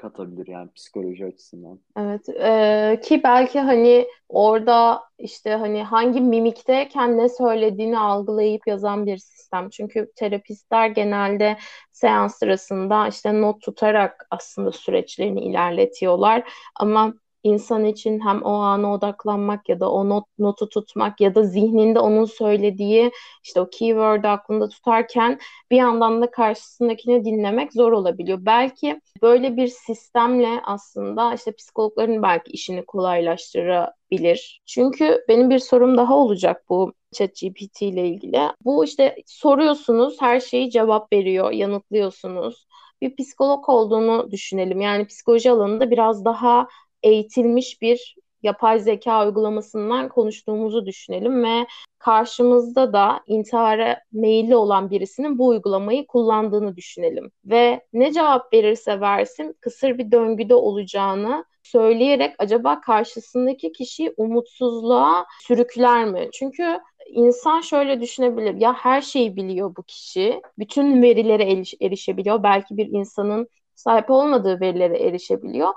katabilir 0.00 0.46
yani 0.46 0.70
psikoloji 0.72 1.26
açısından. 1.26 1.80
Evet 1.98 2.28
e, 2.28 3.00
ki 3.04 3.20
belki 3.24 3.60
hani 3.60 4.06
orada 4.28 5.02
işte 5.18 5.50
hani 5.50 5.82
hangi 5.82 6.20
mimikteyken 6.20 7.18
ne 7.18 7.28
söylediğini 7.28 7.98
algılayıp 7.98 8.66
yazan 8.66 9.06
bir 9.06 9.18
sistem. 9.18 9.70
Çünkü 9.70 10.12
terapistler 10.16 10.88
genelde 10.88 11.56
seans 11.90 12.38
sırasında 12.38 13.08
işte 13.08 13.40
not 13.40 13.62
tutarak 13.62 14.26
aslında 14.30 14.72
süreçlerini 14.72 15.40
ilerletiyorlar. 15.40 16.52
Ama 16.76 17.14
insan 17.42 17.84
için 17.84 18.20
hem 18.20 18.42
o 18.42 18.52
ana 18.52 18.92
odaklanmak 18.94 19.68
ya 19.68 19.80
da 19.80 19.90
o 19.90 20.08
not, 20.08 20.24
notu 20.38 20.68
tutmak 20.68 21.20
ya 21.20 21.34
da 21.34 21.42
zihninde 21.42 21.98
onun 21.98 22.24
söylediği 22.24 23.10
işte 23.44 23.60
o 23.60 23.70
keyword 23.70 24.24
aklında 24.24 24.68
tutarken 24.68 25.38
bir 25.70 25.76
yandan 25.76 26.22
da 26.22 26.30
karşısındakini 26.30 27.24
dinlemek 27.24 27.72
zor 27.72 27.92
olabiliyor. 27.92 28.38
Belki 28.42 29.00
böyle 29.22 29.56
bir 29.56 29.66
sistemle 29.68 30.60
aslında 30.64 31.34
işte 31.34 31.52
psikologların 31.52 32.22
belki 32.22 32.52
işini 32.52 32.84
kolaylaştırabilir. 32.86 34.62
Çünkü 34.66 35.24
benim 35.28 35.50
bir 35.50 35.58
sorum 35.58 35.96
daha 35.96 36.16
olacak 36.16 36.64
bu 36.68 36.92
ChatGPT 37.12 37.82
ile 37.82 38.08
ilgili. 38.08 38.38
Bu 38.64 38.84
işte 38.84 39.16
soruyorsunuz, 39.26 40.16
her 40.20 40.40
şeyi 40.40 40.70
cevap 40.70 41.12
veriyor, 41.12 41.50
yanıtlıyorsunuz 41.50 42.66
bir 43.00 43.16
psikolog 43.16 43.68
olduğunu 43.68 44.30
düşünelim. 44.30 44.80
Yani 44.80 45.06
psikoloji 45.06 45.50
alanında 45.50 45.90
biraz 45.90 46.24
daha 46.24 46.68
eğitilmiş 47.02 47.82
bir 47.82 48.14
yapay 48.42 48.80
zeka 48.80 49.26
uygulamasından 49.26 50.08
konuştuğumuzu 50.08 50.86
düşünelim 50.86 51.44
ve 51.44 51.66
karşımızda 51.98 52.92
da 52.92 53.20
intihara 53.26 54.00
meyilli 54.12 54.56
olan 54.56 54.90
birisinin 54.90 55.38
bu 55.38 55.46
uygulamayı 55.46 56.06
kullandığını 56.06 56.76
düşünelim. 56.76 57.30
Ve 57.44 57.80
ne 57.92 58.12
cevap 58.12 58.52
verirse 58.52 59.00
versin 59.00 59.56
kısır 59.60 59.98
bir 59.98 60.12
döngüde 60.12 60.54
olacağını 60.54 61.44
söyleyerek 61.62 62.34
acaba 62.38 62.80
karşısındaki 62.80 63.72
kişiyi 63.72 64.14
umutsuzluğa 64.16 65.26
sürükler 65.40 66.04
mi? 66.04 66.28
Çünkü 66.32 66.80
insan 67.06 67.60
şöyle 67.60 68.00
düşünebilir. 68.00 68.54
Ya 68.54 68.72
her 68.74 69.00
şeyi 69.00 69.36
biliyor 69.36 69.76
bu 69.76 69.82
kişi. 69.82 70.40
Bütün 70.58 71.02
verilere 71.02 71.42
erişebiliyor. 71.80 72.42
Belki 72.42 72.76
bir 72.76 72.86
insanın 72.86 73.48
sahip 73.74 74.10
olmadığı 74.10 74.60
verilere 74.60 74.98
erişebiliyor. 74.98 75.72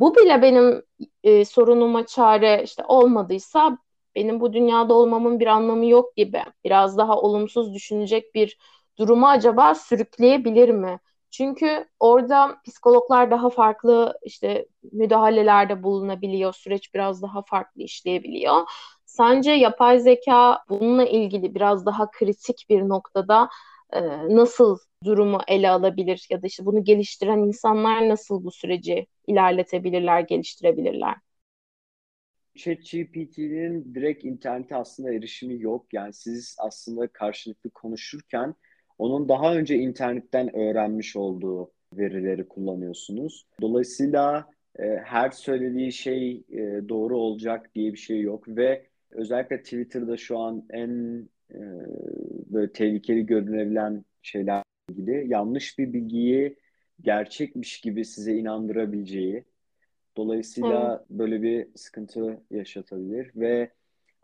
Bu 0.00 0.14
bile 0.16 0.42
benim 0.42 0.82
e, 1.24 1.44
sorunuma 1.44 2.06
çare 2.06 2.62
işte 2.64 2.84
olmadıysa 2.88 3.78
benim 4.14 4.40
bu 4.40 4.52
dünyada 4.52 4.94
olmamın 4.94 5.40
bir 5.40 5.46
anlamı 5.46 5.86
yok 5.86 6.16
gibi. 6.16 6.42
Biraz 6.64 6.98
daha 6.98 7.16
olumsuz 7.20 7.74
düşünecek 7.74 8.34
bir 8.34 8.58
durumu 8.98 9.28
acaba 9.28 9.74
sürükleyebilir 9.74 10.68
mi? 10.68 11.00
Çünkü 11.30 11.88
orada 12.00 12.56
psikologlar 12.64 13.30
daha 13.30 13.50
farklı 13.50 14.18
işte 14.22 14.66
müdahalelerde 14.92 15.82
bulunabiliyor. 15.82 16.52
Süreç 16.52 16.94
biraz 16.94 17.22
daha 17.22 17.42
farklı 17.42 17.82
işleyebiliyor. 17.82 18.62
Sence 19.06 19.52
yapay 19.52 19.98
zeka 20.00 20.64
bununla 20.68 21.04
ilgili 21.04 21.54
biraz 21.54 21.86
daha 21.86 22.10
kritik 22.10 22.66
bir 22.70 22.88
noktada 22.88 23.48
e, 23.92 24.00
nasıl 24.28 24.78
durumu 25.04 25.38
ele 25.48 25.70
alabilir 25.70 26.26
ya 26.30 26.42
da 26.42 26.46
işte 26.46 26.66
bunu 26.66 26.84
geliştiren 26.84 27.38
insanlar 27.38 28.08
nasıl 28.08 28.44
bu 28.44 28.50
süreci 28.50 29.06
ilerletebilirler, 29.26 30.20
geliştirebilirler? 30.20 31.14
ChatGPT'nin 32.54 33.94
direkt 33.94 34.24
internete 34.24 34.76
aslında 34.76 35.12
erişimi 35.12 35.62
yok. 35.62 35.86
Yani 35.92 36.12
siz 36.12 36.56
aslında 36.58 37.06
karşılıklı 37.06 37.70
konuşurken 37.70 38.54
onun 38.98 39.28
daha 39.28 39.54
önce 39.54 39.76
internetten 39.76 40.56
öğrenmiş 40.56 41.16
olduğu 41.16 41.70
verileri 41.92 42.48
kullanıyorsunuz. 42.48 43.46
Dolayısıyla 43.60 44.46
e, 44.78 44.82
her 45.04 45.30
söylediği 45.30 45.92
şey 45.92 46.44
e, 46.50 46.88
doğru 46.88 47.16
olacak 47.16 47.74
diye 47.74 47.92
bir 47.92 47.98
şey 47.98 48.20
yok 48.20 48.48
ve 48.48 48.86
özellikle 49.10 49.62
Twitter'da 49.62 50.16
şu 50.16 50.38
an 50.38 50.64
en 50.70 51.28
e, 51.54 51.60
böyle 52.52 52.72
tehlikeli 52.72 53.26
görünebilen 53.26 54.04
şeyler 54.22 54.62
ilgili 54.88 55.24
yanlış 55.28 55.78
bir 55.78 55.92
bilgiyi 55.92 56.56
gerçekmiş 57.00 57.80
gibi 57.80 58.04
size 58.04 58.34
inandırabileceği 58.34 59.44
dolayısıyla 60.16 60.96
evet. 60.98 61.10
böyle 61.10 61.42
bir 61.42 61.68
sıkıntı 61.74 62.40
yaşatabilir 62.50 63.30
ve 63.36 63.70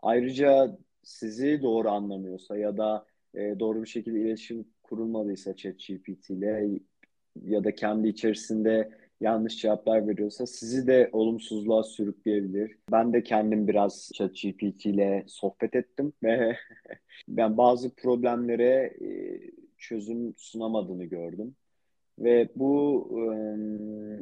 ayrıca 0.01 0.77
sizi 1.03 1.61
doğru 1.61 1.89
anlamıyorsa 1.89 2.57
ya 2.57 2.77
da 2.77 3.05
e, 3.33 3.59
doğru 3.59 3.83
bir 3.83 3.87
şekilde 3.87 4.19
iletişim 4.19 4.65
kurulmadıysa 4.83 5.55
ChatGPT 5.55 6.29
ile 6.29 6.69
ya 7.45 7.63
da 7.63 7.75
kendi 7.75 8.07
içerisinde 8.07 8.89
yanlış 9.21 9.61
cevaplar 9.61 10.07
veriyorsa 10.07 10.45
sizi 10.45 10.87
de 10.87 11.09
olumsuzluğa 11.11 11.83
sürükleyebilir. 11.83 12.77
Ben 12.91 13.13
de 13.13 13.23
kendim 13.23 13.67
biraz 13.67 14.11
ChatGPT 14.13 14.85
ile 14.85 15.23
sohbet 15.27 15.75
ettim 15.75 16.13
ve 16.23 16.57
ben 17.27 17.57
bazı 17.57 17.95
problemlere 17.95 18.93
e, 19.01 19.39
çözüm 19.77 20.33
sunamadığını 20.37 21.05
gördüm. 21.05 21.55
Ve 22.19 22.49
bu 22.55 23.09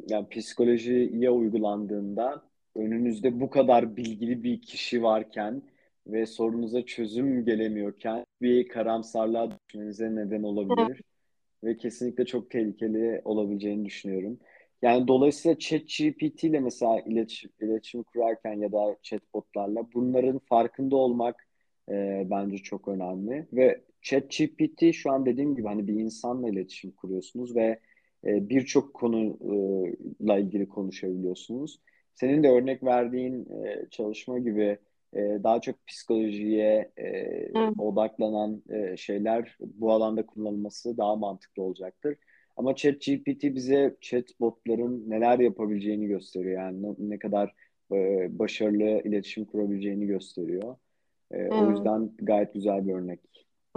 yani 0.10 0.30
psikolojiye 0.30 1.30
uygulandığında 1.30 2.44
önünüzde 2.76 3.40
bu 3.40 3.50
kadar 3.50 3.98
bilgili 3.98 4.44
bir 4.44 4.62
kişi 4.62 5.04
varken 5.04 5.62
ve 6.08 6.26
sorunuza 6.26 6.86
çözüm 6.86 7.46
gelemiyorken 7.46 8.26
bir 8.42 8.68
karamsarlığa 8.68 9.52
düşmenize 9.52 10.16
neden 10.16 10.44
olabilir. 10.44 11.02
Ve 11.64 11.78
kesinlikle 11.78 12.26
çok 12.26 12.50
tehlikeli 12.50 13.22
olabileceğini 13.26 13.86
düşünüyorum. 13.86 14.40
Yani 14.82 15.08
dolayısıyla 15.08 15.60
ChatGPT 15.60 16.44
ile 16.44 16.60
mesela 16.60 17.00
iletişim, 17.06 17.52
iletişim 17.62 18.04
kurarken 18.04 18.54
ya 18.54 18.72
da 18.72 18.98
chatbotlarla 19.04 19.88
bunların 19.94 20.40
farkında 20.40 20.96
olmak 20.96 21.47
e, 21.91 22.28
bence 22.30 22.58
çok 22.58 22.88
önemli. 22.88 23.47
Ve 23.54 23.82
ChatGPT 24.02 24.93
şu 24.93 25.12
an 25.12 25.26
dediğim 25.26 25.56
gibi 25.56 25.67
hani 25.67 25.88
bir 25.88 25.93
insanla 25.93 26.50
iletişim 26.50 26.91
kuruyorsunuz 26.91 27.56
ve 27.56 27.80
e, 28.26 28.50
birçok 28.50 28.93
konuyla 28.93 30.39
ilgili 30.39 30.67
konuşabiliyorsunuz. 30.67 31.82
Senin 32.15 32.43
de 32.43 32.50
örnek 32.50 32.84
verdiğin 32.84 33.50
e, 33.65 33.88
çalışma 33.91 34.39
gibi 34.39 34.78
e, 35.13 35.19
daha 35.43 35.62
çok 35.62 35.88
psikolojiye 35.88 36.91
e, 36.97 37.52
odaklanan 37.80 38.63
e, 38.69 38.97
şeyler 38.97 39.58
bu 39.60 39.91
alanda 39.91 40.26
kullanılması 40.26 40.97
daha 40.97 41.15
mantıklı 41.15 41.63
olacaktır. 41.63 42.17
Ama 42.58 42.76
ChatGPT 42.76 43.43
bize 43.43 43.95
chatbotların 44.02 45.10
neler 45.10 45.39
yapabileceğini 45.39 46.08
gösteriyor. 46.08 46.62
Yani 46.62 46.84
ne, 46.84 46.95
ne 47.00 47.19
kadar 47.19 47.54
e, 47.91 48.28
başarılı 48.39 49.02
iletişim 49.08 49.45
kurabileceğini 49.45 50.08
gösteriyor. 50.08 50.76
E, 51.32 51.38
evet. 51.38 51.54
O 51.54 51.72
yüzden 51.72 52.12
gayet 52.18 52.54
güzel 52.54 52.88
bir 52.88 52.94
örnek. 52.94 53.20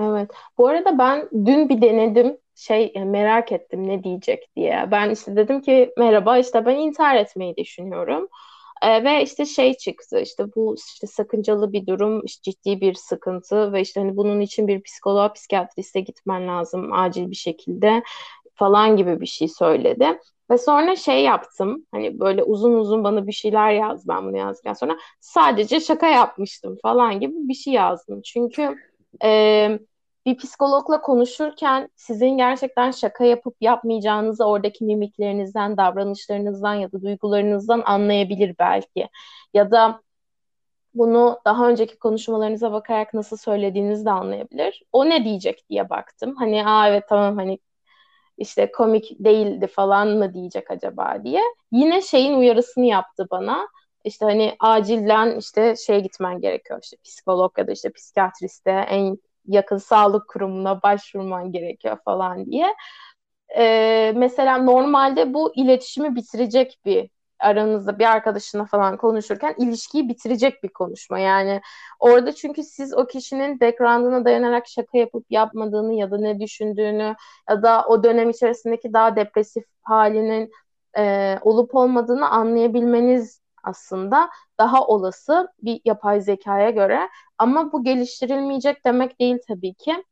Evet. 0.01 0.31
Bu 0.59 0.69
arada 0.69 0.99
ben 0.99 1.29
dün 1.47 1.69
bir 1.69 1.83
denedim. 1.83 2.39
Şey 2.55 2.93
merak 3.07 3.53
ettim 3.53 3.89
ne 3.89 4.05
diyecek 4.05 4.51
diye. 4.57 4.89
Ben 4.91 5.11
işte 5.11 5.37
dedim 5.37 5.61
ki 5.61 5.93
merhaba 5.99 6.39
işte 6.39 6.67
ben 6.67 6.77
intihar 6.77 7.17
etmeyi 7.17 7.57
düşünüyorum. 7.57 8.29
E, 8.83 9.05
ve 9.05 9.23
işte 9.23 9.45
şey 9.45 9.75
çıktı 9.75 10.21
işte 10.21 10.45
bu 10.57 10.77
işte 10.89 11.07
sakıncalı 11.07 11.73
bir 11.73 11.87
durum 11.87 12.25
işte 12.25 12.51
ciddi 12.51 12.81
bir 12.81 12.95
sıkıntı 12.95 13.73
ve 13.73 13.81
işte 13.81 14.01
hani 14.01 14.17
bunun 14.17 14.41
için 14.41 14.69
bir 14.69 14.83
psikoloğa 14.83 15.33
psikiyatriste 15.33 16.01
gitmen 16.01 16.49
lazım 16.49 16.93
acil 16.93 17.31
bir 17.31 17.37
şekilde 17.37 18.03
falan 18.61 18.97
gibi 18.97 19.21
bir 19.23 19.27
şey 19.27 19.49
söyledi. 19.49 20.19
Ve 20.51 20.59
sonra 20.59 20.97
şey 20.97 21.25
yaptım. 21.25 21.87
Hani 21.93 22.21
böyle 22.21 22.43
uzun 22.45 22.75
uzun 22.75 23.05
bana 23.05 23.27
bir 23.27 23.33
şeyler 23.33 23.73
yaz 23.73 24.09
ben 24.09 24.25
bunu 24.27 24.37
yazdıktan 24.39 24.73
sonra. 24.75 24.99
Sadece 25.21 25.81
şaka 25.81 26.07
yapmıştım 26.09 26.79
falan 26.83 27.21
gibi 27.21 27.35
bir 27.37 27.55
şey 27.55 27.73
yazdım. 27.75 28.23
Çünkü 28.23 28.77
e, 29.25 29.79
bir 30.27 30.37
psikologla 30.39 31.01
konuşurken 31.01 31.89
sizin 31.97 32.31
gerçekten 32.37 32.91
şaka 32.91 33.25
yapıp 33.25 33.57
yapmayacağınızı 33.61 34.45
oradaki 34.45 34.85
mimiklerinizden, 34.85 35.77
davranışlarınızdan 35.77 36.75
ya 36.75 36.93
da 36.93 37.03
duygularınızdan 37.03 37.83
anlayabilir 37.87 38.55
belki. 38.59 39.09
Ya 39.55 39.71
da 39.71 40.03
bunu 40.95 41.41
daha 41.45 41.69
önceki 41.69 41.99
konuşmalarınıza 41.99 42.73
bakarak 42.73 43.15
nasıl 43.15 43.37
söylediğinizi 43.37 44.05
de 44.05 44.11
anlayabilir. 44.11 44.83
O 44.93 45.11
ne 45.11 45.25
diyecek 45.25 45.65
diye 45.71 45.91
baktım. 45.91 46.37
Hani 46.37 46.67
aa 46.67 46.89
evet 46.89 47.05
tamam 47.09 47.37
hani 47.37 47.59
işte 48.41 48.73
komik 48.73 49.11
değildi 49.21 49.69
falan 49.69 50.09
mı 50.09 50.35
diyecek 50.35 50.73
acaba 50.73 51.25
diye. 51.25 51.43
Yine 51.73 52.03
şeyin 52.03 52.35
uyarısını 52.35 52.87
yaptı 52.87 53.29
bana. 53.33 53.69
İşte 54.05 54.25
hani 54.27 54.57
acilen 54.61 55.39
işte 55.39 55.77
şey 55.77 56.01
gitmen 56.03 56.41
gerekiyor 56.41 56.81
işte 56.85 56.97
psikolog 57.05 57.59
ya 57.59 57.67
da 57.69 57.73
işte 57.73 57.93
psikiyatriste 57.93 58.71
en 58.71 59.19
yakın 59.49 59.79
sağlık 59.79 60.29
kurumuna 60.29 60.83
başvurman 60.83 61.53
gerekiyor 61.53 61.99
falan 62.05 62.47
diye. 62.47 62.67
Ee, 63.59 64.13
mesela 64.17 64.59
normalde 64.59 65.35
bu 65.35 65.53
iletişimi 65.57 66.17
bitirecek 66.17 66.79
bir 66.85 67.11
aranızda 67.41 67.99
bir 67.99 68.05
arkadaşına 68.05 68.65
falan 68.65 68.97
konuşurken 68.97 69.55
ilişkiyi 69.59 70.09
bitirecek 70.09 70.63
bir 70.63 70.69
konuşma. 70.69 71.19
Yani 71.19 71.61
orada 72.01 72.35
çünkü 72.35 72.63
siz 72.63 72.95
o 72.95 73.07
kişinin 73.07 73.61
background'ına 73.61 74.25
dayanarak 74.25 74.69
şaka 74.69 74.99
yapıp 74.99 75.27
yapmadığını 75.31 75.95
ya 75.95 76.11
da 76.11 76.19
ne 76.19 76.41
düşündüğünü 76.41 77.15
ya 77.51 77.63
da 77.63 77.85
o 77.89 78.05
dönem 78.05 78.31
içerisindeki 78.31 78.93
daha 78.93 79.17
depresif 79.17 79.65
halinin 79.83 80.51
e, 80.99 81.39
olup 81.43 81.75
olmadığını 81.75 82.29
anlayabilmeniz 82.29 83.41
aslında 83.65 84.31
daha 84.59 84.87
olası 84.87 85.49
bir 85.63 85.81
yapay 85.85 86.21
zekaya 86.21 86.71
göre. 86.71 87.09
Ama 87.39 87.73
bu 87.73 87.85
geliştirilmeyecek 87.85 88.85
demek 88.85 89.21
değil 89.21 89.39
tabii 89.49 89.75
ki. 89.75 90.05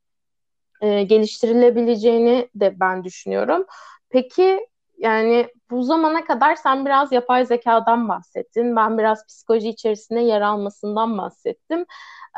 E, 0.80 1.02
geliştirilebileceğini 1.02 2.48
de 2.54 2.80
ben 2.80 3.04
düşünüyorum. 3.04 3.66
Peki 4.10 4.66
yani 4.98 5.46
bu 5.70 5.82
zamana 5.82 6.24
kadar 6.24 6.56
sen 6.56 6.86
biraz 6.86 7.12
yapay 7.12 7.46
zekadan 7.46 8.08
bahsettin. 8.08 8.76
Ben 8.76 8.98
biraz 8.98 9.26
psikoloji 9.26 9.68
içerisinde 9.68 10.20
yer 10.20 10.40
almasından 10.40 11.18
bahsettim. 11.18 11.84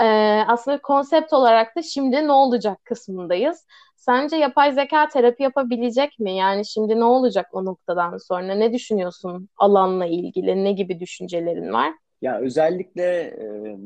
Ee, 0.01 0.05
aslında 0.47 0.83
konsept 0.83 1.33
olarak 1.33 1.77
da 1.77 1.83
şimdi 1.83 2.17
ne 2.27 2.33
olacak 2.33 2.85
kısmındayız. 2.85 3.67
Sence 3.97 4.37
yapay 4.37 4.73
zeka 4.73 5.09
terapi 5.09 5.43
yapabilecek 5.43 6.19
mi? 6.19 6.37
Yani 6.37 6.67
şimdi 6.67 6.97
ne 7.01 7.05
olacak 7.05 7.47
o 7.53 7.65
noktadan 7.65 8.17
sonra? 8.17 8.55
Ne 8.55 8.73
düşünüyorsun 8.73 9.49
alanla 9.57 10.07
ilgili? 10.07 10.65
Ne 10.65 10.73
gibi 10.73 11.01
düşüncelerin 11.01 11.73
var? 11.73 11.95
Ya 12.23 12.39
özellikle 12.39 13.05
e, 13.23 13.77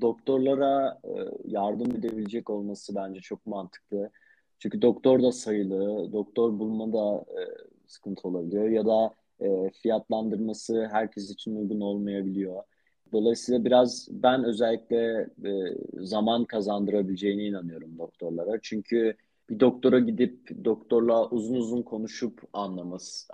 doktorlara 0.00 0.98
e, 1.04 1.12
yardım 1.44 1.90
edebilecek 1.90 2.50
olması 2.50 2.94
bence 2.94 3.20
çok 3.20 3.46
mantıklı. 3.46 4.10
Çünkü 4.58 4.82
doktor 4.82 5.22
da 5.22 5.32
sayılı, 5.32 6.12
doktor 6.12 6.58
bulma 6.58 6.92
da 6.92 7.24
e, 7.30 7.40
sıkıntı 7.92 8.28
olabiliyor 8.28 8.68
ya 8.68 8.86
da 8.86 9.14
e, 9.40 9.70
fiyatlandırması 9.70 10.88
herkes 10.92 11.30
için 11.30 11.56
uygun 11.56 11.80
olmayabiliyor. 11.80 12.62
Dolayısıyla 13.12 13.64
biraz 13.64 14.08
ben 14.10 14.44
özellikle 14.44 15.28
e, 15.44 15.50
zaman 15.94 16.44
kazandırabileceğine 16.44 17.44
inanıyorum 17.44 17.98
doktorlara. 17.98 18.58
Çünkü 18.62 19.16
bir 19.50 19.60
doktora 19.60 19.98
gidip 19.98 20.64
doktorla 20.64 21.28
uzun 21.28 21.54
uzun 21.54 21.82
konuşup 21.82 22.40
anlaması, 22.52 23.32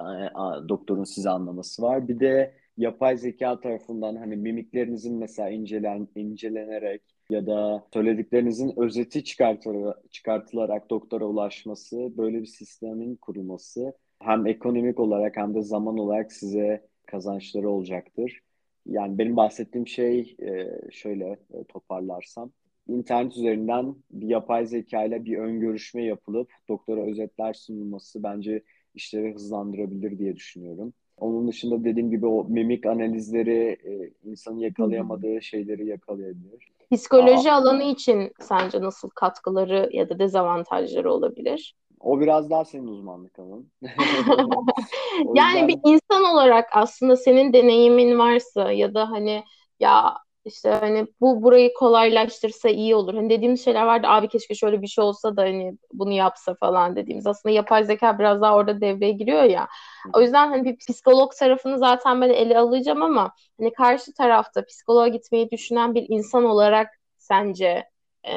doktorun 0.69 1.05
sizi 1.05 1.31
anlaması 1.31 1.83
var. 1.83 2.09
Bir 2.09 2.21
de 2.21 2.55
yapay 2.77 3.17
zeka 3.17 3.61
tarafından 3.61 4.17
hani 4.17 4.37
mimiklerinizin 4.37 5.19
mesela 5.19 5.51
incelen, 5.51 6.09
incelenerek 6.15 7.03
ya 7.31 7.47
da 7.47 7.85
söylediklerinizin 7.95 8.73
özeti 8.77 9.25
çıkartılarak, 9.25 10.13
çıkartılarak 10.13 10.91
doktora 10.91 11.25
ulaşması, 11.25 12.13
böyle 12.17 12.41
bir 12.41 12.47
sistemin 12.47 13.17
kurulması 13.17 13.93
hem 14.21 14.47
ekonomik 14.47 15.01
olarak 15.01 15.37
hem 15.37 15.55
de 15.55 15.63
zaman 15.63 15.99
olarak 15.99 16.33
size 16.33 16.87
kazançları 17.07 17.71
olacaktır. 17.71 18.41
Yani 18.87 19.19
benim 19.19 19.37
bahsettiğim 19.37 19.87
şey 19.87 20.37
e, 20.43 20.81
şöyle 20.91 21.25
e, 21.27 21.65
toparlarsam 21.69 22.53
internet 22.89 23.37
üzerinden 23.37 23.95
bir 24.11 24.29
yapay 24.29 24.67
zeka 24.67 25.05
ile 25.05 25.25
bir 25.25 25.39
ön 25.39 25.61
görüşme 25.61 26.05
yapılıp 26.05 26.51
doktora 26.69 27.01
özetler 27.01 27.55
sunulması 27.55 28.23
bence 28.23 28.63
işleri 28.95 29.35
hızlandırabilir 29.35 30.19
diye 30.19 30.37
düşünüyorum. 30.37 30.93
Onun 31.17 31.49
dışında 31.49 31.85
dediğim 31.85 32.11
gibi 32.11 32.27
o 32.27 32.45
mimik 32.49 32.87
analizleri 32.87 33.79
e, 33.85 34.11
insanın 34.31 34.59
yakalayamadığı 34.59 35.43
şeyleri 35.43 35.87
yakalayabilir. 35.87 36.69
Psikoloji 36.93 37.53
Aa, 37.53 37.57
alanı 37.57 37.83
için 37.83 38.33
sence 38.41 38.81
nasıl 38.81 39.11
katkıları 39.11 39.91
ya 39.93 40.09
da 40.09 40.19
dezavantajları 40.19 41.13
olabilir? 41.13 41.75
O 42.01 42.21
biraz 42.21 42.51
daha 42.51 42.65
senin 42.65 42.87
uzmanlık 42.87 43.39
alanın. 43.39 43.73
yani 45.35 45.61
yüzden... 45.61 45.69
bir 45.69 45.79
insan 45.85 46.25
olarak 46.25 46.69
aslında 46.73 47.17
senin 47.17 47.53
deneyimin 47.53 48.19
varsa 48.19 48.73
ya 48.73 48.95
da 48.95 49.11
hani 49.11 49.45
ya 49.81 50.19
işte 50.45 50.71
hani 50.71 51.07
bu 51.21 51.43
burayı 51.43 51.75
kolaylaştırsa 51.75 52.69
iyi 52.69 52.95
olur. 52.95 53.15
Hani 53.15 53.31
dediğimiz 53.31 53.65
şeyler 53.65 53.83
vardı 53.83 54.07
abi 54.11 54.29
keşke 54.29 54.55
şöyle 54.55 54.83
bir 54.83 54.87
şey 54.87 55.05
olsa 55.05 55.37
da 55.37 55.43
hani 55.43 55.79
bunu 55.93 56.13
yapsa 56.13 56.55
falan 56.55 56.97
dediğimiz. 56.97 57.27
Aslında 57.27 57.55
yapay 57.55 57.85
zeka 57.85 58.19
biraz 58.19 58.41
daha 58.41 58.57
orada 58.57 58.81
devreye 58.81 59.13
giriyor 59.13 59.43
ya. 59.43 59.69
O 60.13 60.21
yüzden 60.21 60.49
hani 60.49 60.65
bir 60.65 60.77
psikolog 60.77 61.33
tarafını 61.39 61.79
zaten 61.79 62.21
ben 62.21 62.31
ele 62.31 62.59
alacağım 62.59 63.03
ama 63.03 63.33
hani 63.61 63.73
karşı 63.73 64.15
tarafta 64.15 64.65
psikoloğa 64.65 65.09
gitmeyi 65.09 65.51
düşünen 65.51 65.95
bir 65.95 66.07
insan 66.09 66.45
olarak 66.45 66.89
sence 67.19 67.85
e, 68.25 68.37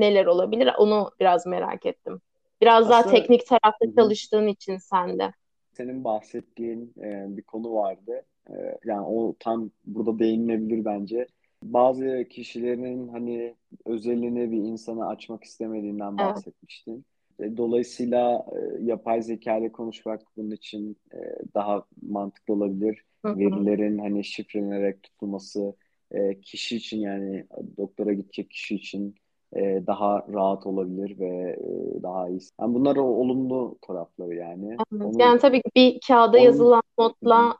neler 0.00 0.26
olabilir? 0.26 0.70
Onu 0.78 1.10
biraz 1.20 1.46
merak 1.46 1.86
ettim. 1.86 2.20
Biraz 2.62 2.90
Aslında, 2.90 2.90
daha 2.90 3.10
teknik 3.10 3.46
tarafta 3.46 3.94
çalıştığın 3.96 4.46
için 4.46 4.76
sen 4.76 5.18
de. 5.18 5.32
Senin 5.72 6.04
bahsettiğin 6.04 6.94
e, 7.02 7.36
bir 7.36 7.42
konu 7.42 7.74
vardı. 7.74 8.22
E, 8.50 8.54
yani 8.84 9.06
o 9.06 9.34
tam 9.40 9.70
burada 9.84 10.18
değinilebilir 10.18 10.84
bence. 10.84 11.26
Bazı 11.62 12.24
kişilerin 12.30 13.08
hani 13.08 13.54
özelliğini 13.86 14.50
bir 14.50 14.56
insana 14.56 15.08
açmak 15.08 15.44
istemediğinden 15.44 16.18
bahsetmiştin. 16.18 17.04
Evet. 17.38 17.56
Dolayısıyla 17.56 18.46
e, 18.52 18.84
yapay 18.84 19.22
zeka 19.22 19.56
ile 19.56 19.72
konuşmak 19.72 20.20
bunun 20.36 20.50
için 20.50 20.96
e, 21.14 21.18
daha 21.54 21.84
mantıklı 22.02 22.54
olabilir. 22.54 23.04
Hı 23.24 23.28
hı. 23.28 23.38
Verilerin 23.38 23.98
hani 23.98 24.24
şifrelenerek 24.24 25.02
tutulması 25.02 25.74
e, 26.10 26.40
kişi 26.40 26.76
için 26.76 27.00
yani 27.00 27.46
doktora 27.76 28.12
gidecek 28.12 28.50
kişi 28.50 28.74
için 28.74 29.14
e, 29.56 29.82
daha 29.86 30.26
rahat 30.32 30.66
olabilir 30.66 31.18
ve 31.18 31.58
e, 31.60 32.02
daha 32.02 32.28
iyi. 32.28 32.40
Yani 32.60 32.74
bunlar 32.74 32.96
o 32.96 33.02
olumlu 33.02 33.78
tarafları 33.82 34.34
yani. 34.34 34.68
Evet. 34.68 35.02
Onu, 35.04 35.20
yani 35.22 35.38
tabii 35.38 35.62
bir 35.76 36.00
kağıda 36.08 36.36
onun... 36.36 36.44
yazılan 36.44 36.82
notla 36.98 37.56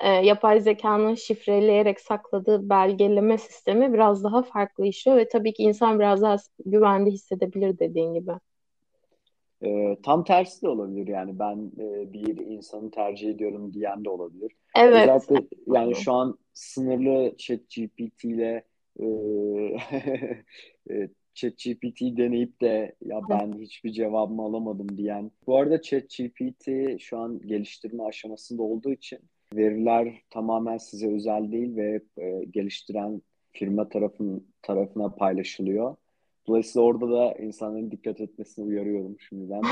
e, 0.00 0.08
yapay 0.08 0.60
zekanın 0.60 1.14
şifreleyerek 1.14 2.00
sakladığı 2.00 2.68
belgeleme 2.68 3.38
sistemi 3.38 3.92
biraz 3.92 4.24
daha 4.24 4.42
farklı 4.42 4.86
işiyor 4.86 5.16
ve 5.16 5.28
tabii 5.28 5.52
ki 5.52 5.62
insan 5.62 5.98
biraz 5.98 6.22
daha 6.22 6.36
güvende 6.66 7.10
hissedebilir 7.10 7.78
dediğin 7.78 8.14
gibi. 8.14 8.32
E, 9.64 9.96
tam 10.02 10.24
tersi 10.24 10.62
de 10.62 10.68
olabilir 10.68 11.08
yani 11.08 11.38
ben 11.38 11.72
e, 11.78 12.12
bir 12.12 12.46
insanı 12.46 12.90
tercih 12.90 13.30
ediyorum 13.30 13.74
diyen 13.74 14.04
de 14.04 14.10
olabilir. 14.10 14.52
Evet. 14.76 15.08
Özellikle 15.08 15.56
yani 15.66 15.94
şu 15.94 16.12
an 16.12 16.38
sınırlı 16.54 17.36
ChatGPT 17.36 18.24
ile 18.24 18.64
e, 19.00 19.06
e 20.90 21.08
ChatGPT 21.34 22.00
deneyip 22.00 22.60
de 22.60 22.94
ya 23.04 23.20
ben 23.30 23.58
hiçbir 23.58 23.92
cevabımı 23.92 24.42
alamadım 24.42 24.96
diyen. 24.96 25.30
Bu 25.46 25.56
arada 25.56 25.82
ChatGPT 25.82 26.68
şu 26.98 27.18
an 27.18 27.40
geliştirme 27.46 28.02
aşamasında 28.02 28.62
olduğu 28.62 28.92
için 28.92 29.18
veriler 29.54 30.22
tamamen 30.30 30.78
size 30.78 31.14
özel 31.14 31.52
değil 31.52 31.76
ve 31.76 32.02
e, 32.18 32.44
geliştiren 32.44 33.22
firma 33.52 33.88
tarafın 33.88 34.46
tarafına 34.62 35.08
paylaşılıyor. 35.08 35.96
Dolayısıyla 36.46 36.86
orada 36.86 37.10
da 37.10 37.34
insanların 37.34 37.90
dikkat 37.90 38.20
etmesini 38.20 38.64
uyarıyorum 38.64 39.16
şimdiden. 39.20 39.62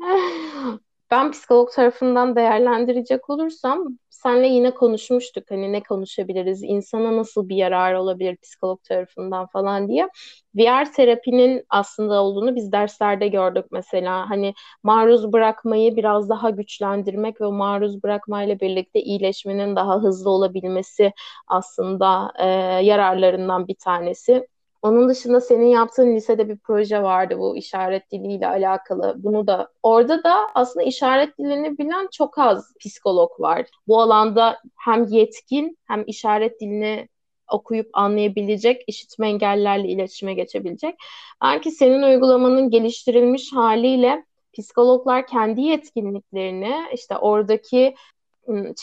ben 1.10 1.30
psikolog 1.32 1.72
tarafından 1.72 2.36
değerlendirecek 2.36 3.30
olursam 3.30 3.98
senle 4.10 4.46
yine 4.48 4.74
konuşmuştuk 4.74 5.50
hani 5.50 5.72
ne 5.72 5.82
konuşabiliriz, 5.82 6.62
insana 6.62 7.16
nasıl 7.16 7.48
bir 7.48 7.56
yarar 7.56 7.94
olabilir 7.94 8.36
psikolog 8.42 8.82
tarafından 8.84 9.46
falan 9.46 9.88
diye. 9.88 10.08
VR 10.54 10.92
terapinin 10.92 11.64
aslında 11.70 12.22
olduğunu 12.22 12.56
biz 12.56 12.72
derslerde 12.72 13.28
gördük 13.28 13.64
mesela. 13.70 14.30
Hani 14.30 14.54
maruz 14.82 15.32
bırakmayı 15.32 15.96
biraz 15.96 16.28
daha 16.28 16.50
güçlendirmek 16.50 17.40
ve 17.40 17.46
maruz 17.46 18.02
bırakmayla 18.02 18.60
birlikte 18.60 19.00
iyileşmenin 19.00 19.76
daha 19.76 19.96
hızlı 20.02 20.30
olabilmesi 20.30 21.12
aslında 21.46 22.32
e, 22.38 22.46
yararlarından 22.84 23.68
bir 23.68 23.74
tanesi. 23.74 24.46
Onun 24.82 25.08
dışında 25.08 25.40
senin 25.40 25.66
yaptığın 25.66 26.14
lisede 26.16 26.48
bir 26.48 26.58
proje 26.58 27.02
vardı 27.02 27.38
bu 27.38 27.56
işaret 27.56 28.12
diliyle 28.12 28.46
alakalı. 28.46 29.14
Bunu 29.18 29.46
da 29.46 29.68
orada 29.82 30.24
da 30.24 30.36
aslında 30.54 30.86
işaret 30.86 31.38
dilini 31.38 31.78
bilen 31.78 32.08
çok 32.12 32.38
az 32.38 32.74
psikolog 32.80 33.40
var. 33.40 33.66
Bu 33.88 34.00
alanda 34.00 34.58
hem 34.76 35.04
yetkin 35.06 35.78
hem 35.84 36.04
işaret 36.06 36.60
dilini 36.60 37.08
okuyup 37.52 37.90
anlayabilecek, 37.92 38.82
işitme 38.86 39.28
engellerle 39.28 39.88
iletişime 39.88 40.34
geçebilecek. 40.34 40.94
Belki 41.42 41.70
senin 41.70 42.02
uygulamanın 42.02 42.70
geliştirilmiş 42.70 43.52
haliyle 43.52 44.24
psikologlar 44.58 45.26
kendi 45.26 45.60
yetkinliklerini 45.60 46.74
işte 46.94 47.16
oradaki 47.18 47.94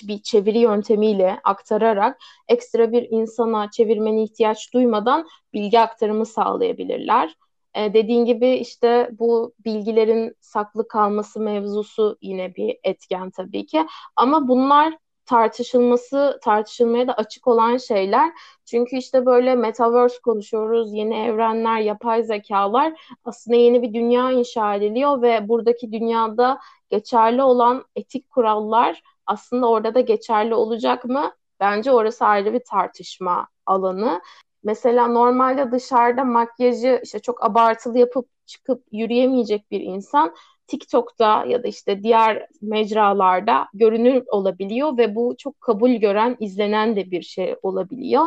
bir 0.08 0.22
çeviri 0.22 0.60
yöntemiyle 0.60 1.39
aktararak 1.43 2.20
ekstra 2.48 2.91
bir 2.91 3.08
insana 3.10 3.72
çevirmene 3.72 4.24
ihtiyaç 4.24 4.74
duymadan 4.74 5.28
bilgi 5.54 5.80
aktarımı 5.80 6.26
sağlayabilirler. 6.26 7.36
Ee, 7.76 7.93
dediğin 7.93 8.26
gibi 8.26 8.50
işte 8.50 9.10
bu 9.20 9.54
bilgilerin 9.65 10.36
saklı 10.39 10.88
kalması 10.88 11.39
mevzusu 11.39 12.17
yine 12.22 12.56
bir 12.56 12.78
etken 12.84 13.30
tabii 13.30 13.65
ki. 13.65 13.88
Ama 14.15 14.48
bunlar 14.48 14.98
tartışılması, 15.26 16.39
tartışılmaya 16.43 17.08
da 17.08 17.13
açık 17.13 17.48
olan 17.48 17.78
şeyler. 17.78 18.32
Çünkü 18.65 18.96
işte 18.96 19.26
böyle 19.26 19.56
metaverse 19.56 20.20
konuşuyoruz, 20.24 20.93
yeni 20.93 21.15
evrenler, 21.15 21.80
yapay 21.80 22.24
zekalar 22.24 23.17
aslında 23.26 23.58
yeni 23.58 23.82
bir 23.82 23.93
dünya 23.93 24.32
inşa 24.32 24.76
ediliyor 24.76 25.22
ve 25.22 25.48
buradaki 25.48 25.91
dünyada 25.91 26.60
geçerli 26.89 27.43
olan 27.43 27.86
etik 27.96 28.30
kurallar 28.30 29.02
aslında 29.27 29.69
orada 29.69 29.95
da 29.95 29.99
geçerli 30.01 30.55
olacak 30.55 31.05
mı? 31.05 31.31
Bence 31.59 31.91
orası 31.91 32.25
ayrı 32.25 32.53
bir 32.53 32.61
tartışma 32.69 33.47
alanı. 33.65 34.21
Mesela 34.63 35.07
normalde 35.07 35.71
dışarıda 35.71 36.23
makyajı 36.23 36.99
işte 37.03 37.19
çok 37.19 37.43
abartılı 37.45 37.97
yapıp 37.99 38.27
çıkıp 38.45 38.83
yürüyemeyecek 38.91 39.71
bir 39.71 39.79
insan 39.81 40.35
TikTok'ta 40.67 41.45
ya 41.45 41.63
da 41.63 41.67
işte 41.67 42.03
diğer 42.03 42.47
mecralarda 42.61 43.67
görünür 43.73 44.23
olabiliyor 44.27 44.97
ve 44.97 45.15
bu 45.15 45.35
çok 45.37 45.61
kabul 45.61 45.91
gören, 45.91 46.37
izlenen 46.39 46.95
de 46.95 47.11
bir 47.11 47.21
şey 47.21 47.55
olabiliyor. 47.61 48.25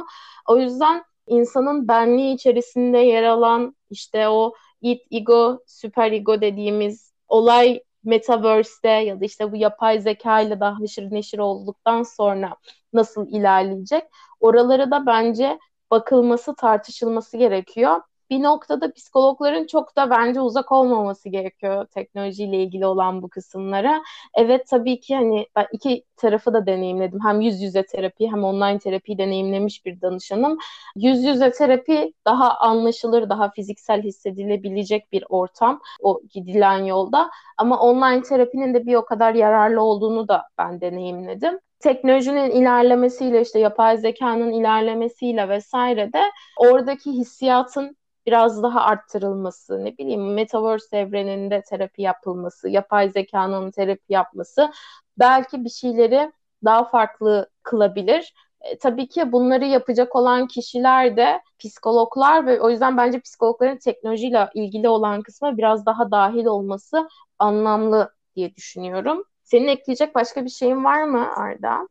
O 0.49 0.59
yüzden 0.59 1.05
insanın 1.27 1.89
benliği 1.89 2.35
içerisinde 2.35 2.99
yer 2.99 3.23
alan 3.23 3.77
işte 3.91 4.29
o 4.29 4.55
id, 4.81 4.99
ego, 5.11 5.63
süper 5.67 6.13
ego 6.13 6.41
dediğimiz 6.41 7.13
olay 7.29 7.83
Metaverse'de 8.05 8.89
ya 8.89 9.21
da 9.21 9.25
işte 9.25 9.53
bu 9.53 9.57
yapay 9.57 10.01
zeka 10.01 10.41
ile 10.41 10.61
daha 10.61 10.81
haşır 10.81 11.11
neşir 11.13 11.39
olduktan 11.39 12.03
sonra 12.03 12.57
nasıl 12.93 13.29
ilerleyecek? 13.29 14.05
Oralara 14.41 14.91
da 14.91 15.07
bence 15.07 15.59
bakılması, 15.91 16.55
tartışılması 16.55 17.37
gerekiyor 17.37 18.01
bir 18.31 18.43
noktada 18.43 18.93
psikologların 18.93 19.67
çok 19.67 19.97
da 19.97 20.11
bence 20.11 20.41
uzak 20.41 20.73
olmaması 20.73 21.29
gerekiyor 21.29 21.87
teknolojiyle 21.87 22.63
ilgili 22.63 22.87
olan 22.87 23.23
bu 23.23 23.29
kısımlara. 23.29 24.03
Evet 24.35 24.67
tabii 24.69 25.01
ki 25.01 25.15
hani 25.15 25.47
ben 25.57 25.67
iki 25.73 26.05
tarafı 26.17 26.55
da 26.55 26.67
deneyimledim. 26.67 27.21
Hem 27.25 27.41
yüz 27.41 27.63
yüze 27.63 27.87
terapi 27.87 28.31
hem 28.31 28.45
online 28.45 28.79
terapi 28.79 29.19
deneyimlemiş 29.19 29.87
bir 29.87 30.01
danışanım. 30.01 30.59
Yüz 30.97 31.25
yüze 31.25 31.53
terapi 31.53 32.13
daha 32.27 32.59
anlaşılır, 32.59 33.29
daha 33.29 33.51
fiziksel 33.51 34.03
hissedilebilecek 34.03 35.13
bir 35.13 35.25
ortam 35.29 35.81
o 36.03 36.21
gidilen 36.31 36.85
yolda. 36.85 37.31
Ama 37.59 37.81
online 37.81 38.23
terapinin 38.23 38.75
de 38.75 38.87
bir 38.87 38.95
o 38.95 39.05
kadar 39.05 39.35
yararlı 39.35 39.83
olduğunu 39.83 40.29
da 40.29 40.43
ben 40.59 40.81
deneyimledim 40.81 41.59
teknolojinin 41.81 42.51
ilerlemesiyle 42.51 43.41
işte 43.41 43.59
yapay 43.59 43.99
zekanın 43.99 44.53
ilerlemesiyle 44.53 45.49
vesaire 45.49 46.13
de 46.13 46.23
oradaki 46.59 47.13
hissiyatın 47.13 47.97
biraz 48.27 48.63
daha 48.63 48.81
arttırılması, 48.81 49.85
ne 49.85 49.99
bileyim 49.99 50.35
metaverse 50.35 50.99
evreninde 50.99 51.63
terapi 51.63 52.03
yapılması, 52.03 52.69
yapay 52.69 53.11
zekanın 53.11 53.71
terapi 53.71 54.13
yapması 54.13 54.71
belki 55.19 55.65
bir 55.65 55.71
şeyleri 55.71 56.33
daha 56.65 56.85
farklı 56.85 57.51
kılabilir. 57.63 58.35
E, 58.61 58.79
tabii 58.79 59.09
ki 59.09 59.33
bunları 59.33 59.65
yapacak 59.65 60.17
olan 60.17 60.47
kişiler 60.47 61.17
de 61.17 61.41
psikologlar 61.59 62.47
ve 62.47 62.61
o 62.61 62.71
yüzden 62.71 62.97
bence 62.97 63.21
psikologların 63.21 63.79
teknolojiyle 63.79 64.49
ilgili 64.55 64.89
olan 64.89 65.23
kısma 65.23 65.57
biraz 65.59 65.87
daha 65.87 66.11
dahil 66.11 66.45
olması 66.47 67.09
anlamlı 67.39 68.15
diye 68.37 68.55
düşünüyorum. 68.55 69.25
Senin 69.43 69.69
ekleyecek 69.69 70.15
başka 70.15 70.45
bir 70.45 70.51
şeyin 70.51 70.85
var 70.85 71.05
mı 71.05 71.37
Arda? 71.37 71.89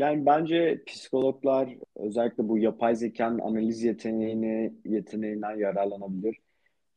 Yani 0.00 0.26
bence 0.26 0.82
psikologlar 0.86 1.76
özellikle 1.96 2.48
bu 2.48 2.58
yapay 2.58 2.96
zekanın 2.96 3.38
analiz 3.38 3.82
yeteneğini 3.82 4.72
yeteneğinden 4.84 5.56
yararlanabilir. 5.56 6.36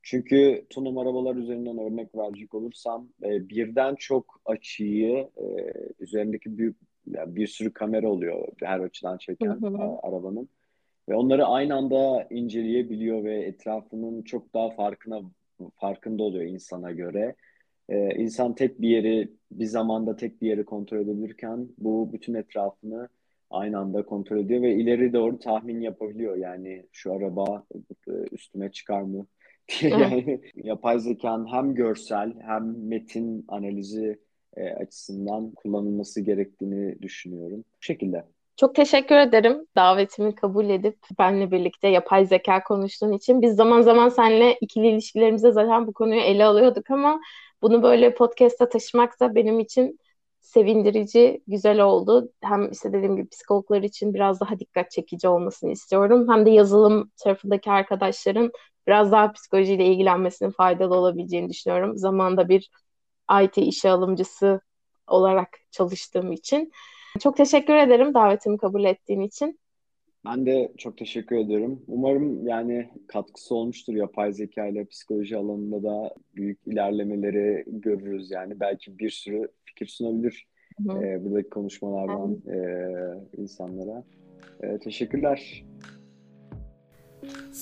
Çünkü 0.01 0.63
otonom 0.65 0.97
arabalar 0.97 1.35
üzerinden 1.35 1.77
örnek 1.77 2.15
verecek 2.15 2.53
olursam 2.53 3.09
e, 3.23 3.49
birden 3.49 3.95
çok 3.95 4.41
açıyı 4.45 5.29
e, 5.37 5.45
üzerindeki 5.99 6.57
büyük 6.57 6.77
yani 7.07 7.35
bir 7.35 7.47
sürü 7.47 7.73
kamera 7.73 8.09
oluyor 8.09 8.47
her 8.63 8.79
açıdan 8.79 9.17
çeken 9.17 9.61
hı 9.61 9.67
hı. 9.67 9.97
arabanın 10.03 10.49
ve 11.09 11.15
onları 11.15 11.45
aynı 11.45 11.75
anda 11.75 12.27
inceleyebiliyor 12.29 13.23
ve 13.23 13.41
etrafının 13.41 14.21
çok 14.21 14.53
daha 14.53 14.69
farkına 14.69 15.21
farkında 15.75 16.23
oluyor 16.23 16.45
insana 16.45 16.91
göre 16.91 17.35
e, 17.89 18.15
insan 18.15 18.56
tek 18.56 18.82
bir 18.82 18.89
yeri 18.89 19.32
bir 19.52 19.65
zamanda 19.65 20.15
tek 20.15 20.41
bir 20.41 20.48
yeri 20.48 20.65
kontrol 20.65 20.98
edebilirken 20.98 21.67
bu 21.78 22.13
bütün 22.13 22.34
etrafını 22.34 23.10
aynı 23.50 23.80
anda 23.80 24.06
kontrol 24.06 24.38
ediyor 24.38 24.62
ve 24.62 24.76
ileri 24.76 25.13
doğru 25.13 25.39
tahmin 25.39 25.82
yapabiliyor. 25.82 26.36
Yani 26.36 26.86
şu 26.91 27.13
araba 27.13 27.63
e, 28.08 28.12
üstüme 28.32 28.72
çıkar 28.72 29.02
mı 29.02 29.26
diye 29.82 29.91
yani 29.91 30.41
yapay 30.56 31.00
zekanın 31.00 31.46
hem 31.54 31.76
görsel 31.76 32.34
hem 32.41 32.88
metin 32.88 33.46
analizi 33.48 34.19
e, 34.58 34.69
açısından 34.69 35.52
kullanılması 35.52 36.22
gerektiğini 36.22 37.02
düşünüyorum. 37.02 37.60
Bu 37.60 37.82
şekilde. 37.82 38.26
Çok 38.58 38.76
teşekkür 38.76 39.15
ederim 39.15 39.67
davetimi 39.76 40.36
kabul 40.36 40.69
edip 40.69 40.98
benle 41.19 41.52
birlikte 41.52 41.88
yapay 41.88 42.26
zeka 42.26 42.63
konuştuğun 42.63 43.12
için. 43.12 43.41
Biz 43.41 43.56
zaman 43.56 43.82
zaman 43.82 44.10
seninle 44.10 44.58
ikili 44.62 44.88
ilişkilerimizde 44.88 45.52
zaten 45.52 45.88
bu 45.88 45.93
konuyu 45.93 46.22
ele 46.22 46.46
alıyorduk 46.46 46.91
ama 46.91 47.19
bunu 47.63 47.84
böyle 47.84 48.13
podcast'a 48.15 48.69
taşımak 48.69 49.19
da 49.19 49.36
benim 49.36 49.60
için 49.60 49.99
sevindirici, 50.39 51.43
güzel 51.47 51.82
oldu. 51.82 52.32
Hem 52.41 52.71
işte 52.71 52.93
dediğim 52.93 53.15
gibi 53.15 53.30
psikologlar 53.30 53.82
için 53.84 54.13
biraz 54.13 54.39
daha 54.39 54.60
dikkat 54.60 54.91
çekici 54.91 55.28
olmasını 55.28 55.71
istiyorum. 55.71 56.28
Hem 56.30 56.45
de 56.45 56.49
yazılım 56.49 57.12
tarafındaki 57.17 57.71
arkadaşların 57.71 58.52
biraz 58.88 59.12
daha 59.12 59.32
psikolojiyle 59.32 59.86
ilgilenmesinin 59.86 60.52
faydalı 60.52 60.95
olabileceğini 60.95 61.49
düşünüyorum. 61.49 61.97
Zamanda 61.97 62.49
bir 62.49 62.69
IT 63.43 63.58
işe 63.58 63.89
alımcısı 63.89 64.62
olarak 65.08 65.49
çalıştığım 65.71 66.32
için. 66.32 66.71
Çok 67.19 67.38
teşekkür 67.38 67.76
ederim 67.76 68.13
davetimi 68.13 68.58
kabul 68.58 68.84
ettiğin 68.86 69.21
için. 69.21 69.60
Ben 70.25 70.45
de 70.45 70.71
çok 70.77 70.97
teşekkür 70.97 71.36
ederim. 71.36 71.81
Umarım 71.88 72.47
yani 72.47 72.89
katkısı 73.07 73.55
olmuştur 73.55 73.93
yapay 73.93 74.33
zeka 74.33 74.67
ile 74.67 74.86
psikoloji 74.86 75.38
alanında 75.38 75.83
da 75.83 76.15
büyük 76.36 76.59
ilerlemeleri 76.65 77.63
görürüz 77.67 78.31
yani. 78.31 78.59
Belki 78.59 78.99
bir 78.99 79.09
sürü 79.09 79.47
fikir 79.65 79.88
sunabilir 79.88 80.47
e, 80.81 81.25
buradaki 81.25 81.49
konuşmalardan 81.49 82.31
e, 82.31 82.57
insanlara. 83.38 84.03
E, 84.63 84.79
teşekkürler. 84.79 85.65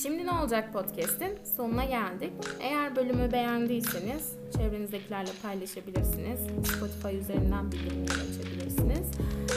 Şimdi 0.04 0.26
ne 0.26 0.32
olacak 0.32 0.74
podcast'in 0.74 1.44
sonuna 1.44 1.86
geldik. 1.86 2.34
Eğer 2.62 2.96
bölümü 2.96 3.32
beğendiyseniz 3.32 4.38
çevrenizdekilerle 4.58 5.30
paylaşabilirsiniz. 5.44 6.40
Spotify 6.68 7.18
üzerinden 7.18 7.72
bildirimleri 7.72 8.22
açabilirsiniz. 8.30 9.12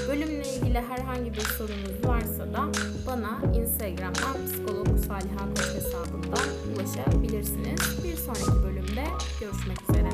Bölümle 0.08 0.54
ilgili 0.54 0.80
herhangi 0.80 1.32
bir 1.32 1.40
sorunuz 1.40 2.04
varsa 2.04 2.52
da 2.52 2.68
bana 3.06 3.58
Instagram'dan 3.60 4.46
psikolog 4.46 4.98
Saliha 5.06 5.48
Koç 5.54 5.74
hesabından 5.74 6.48
ulaşabilirsiniz. 6.74 8.04
Bir 8.04 8.16
sonraki 8.16 8.64
bölümde 8.64 9.04
görüşmek 9.40 9.90
üzere. 9.90 10.10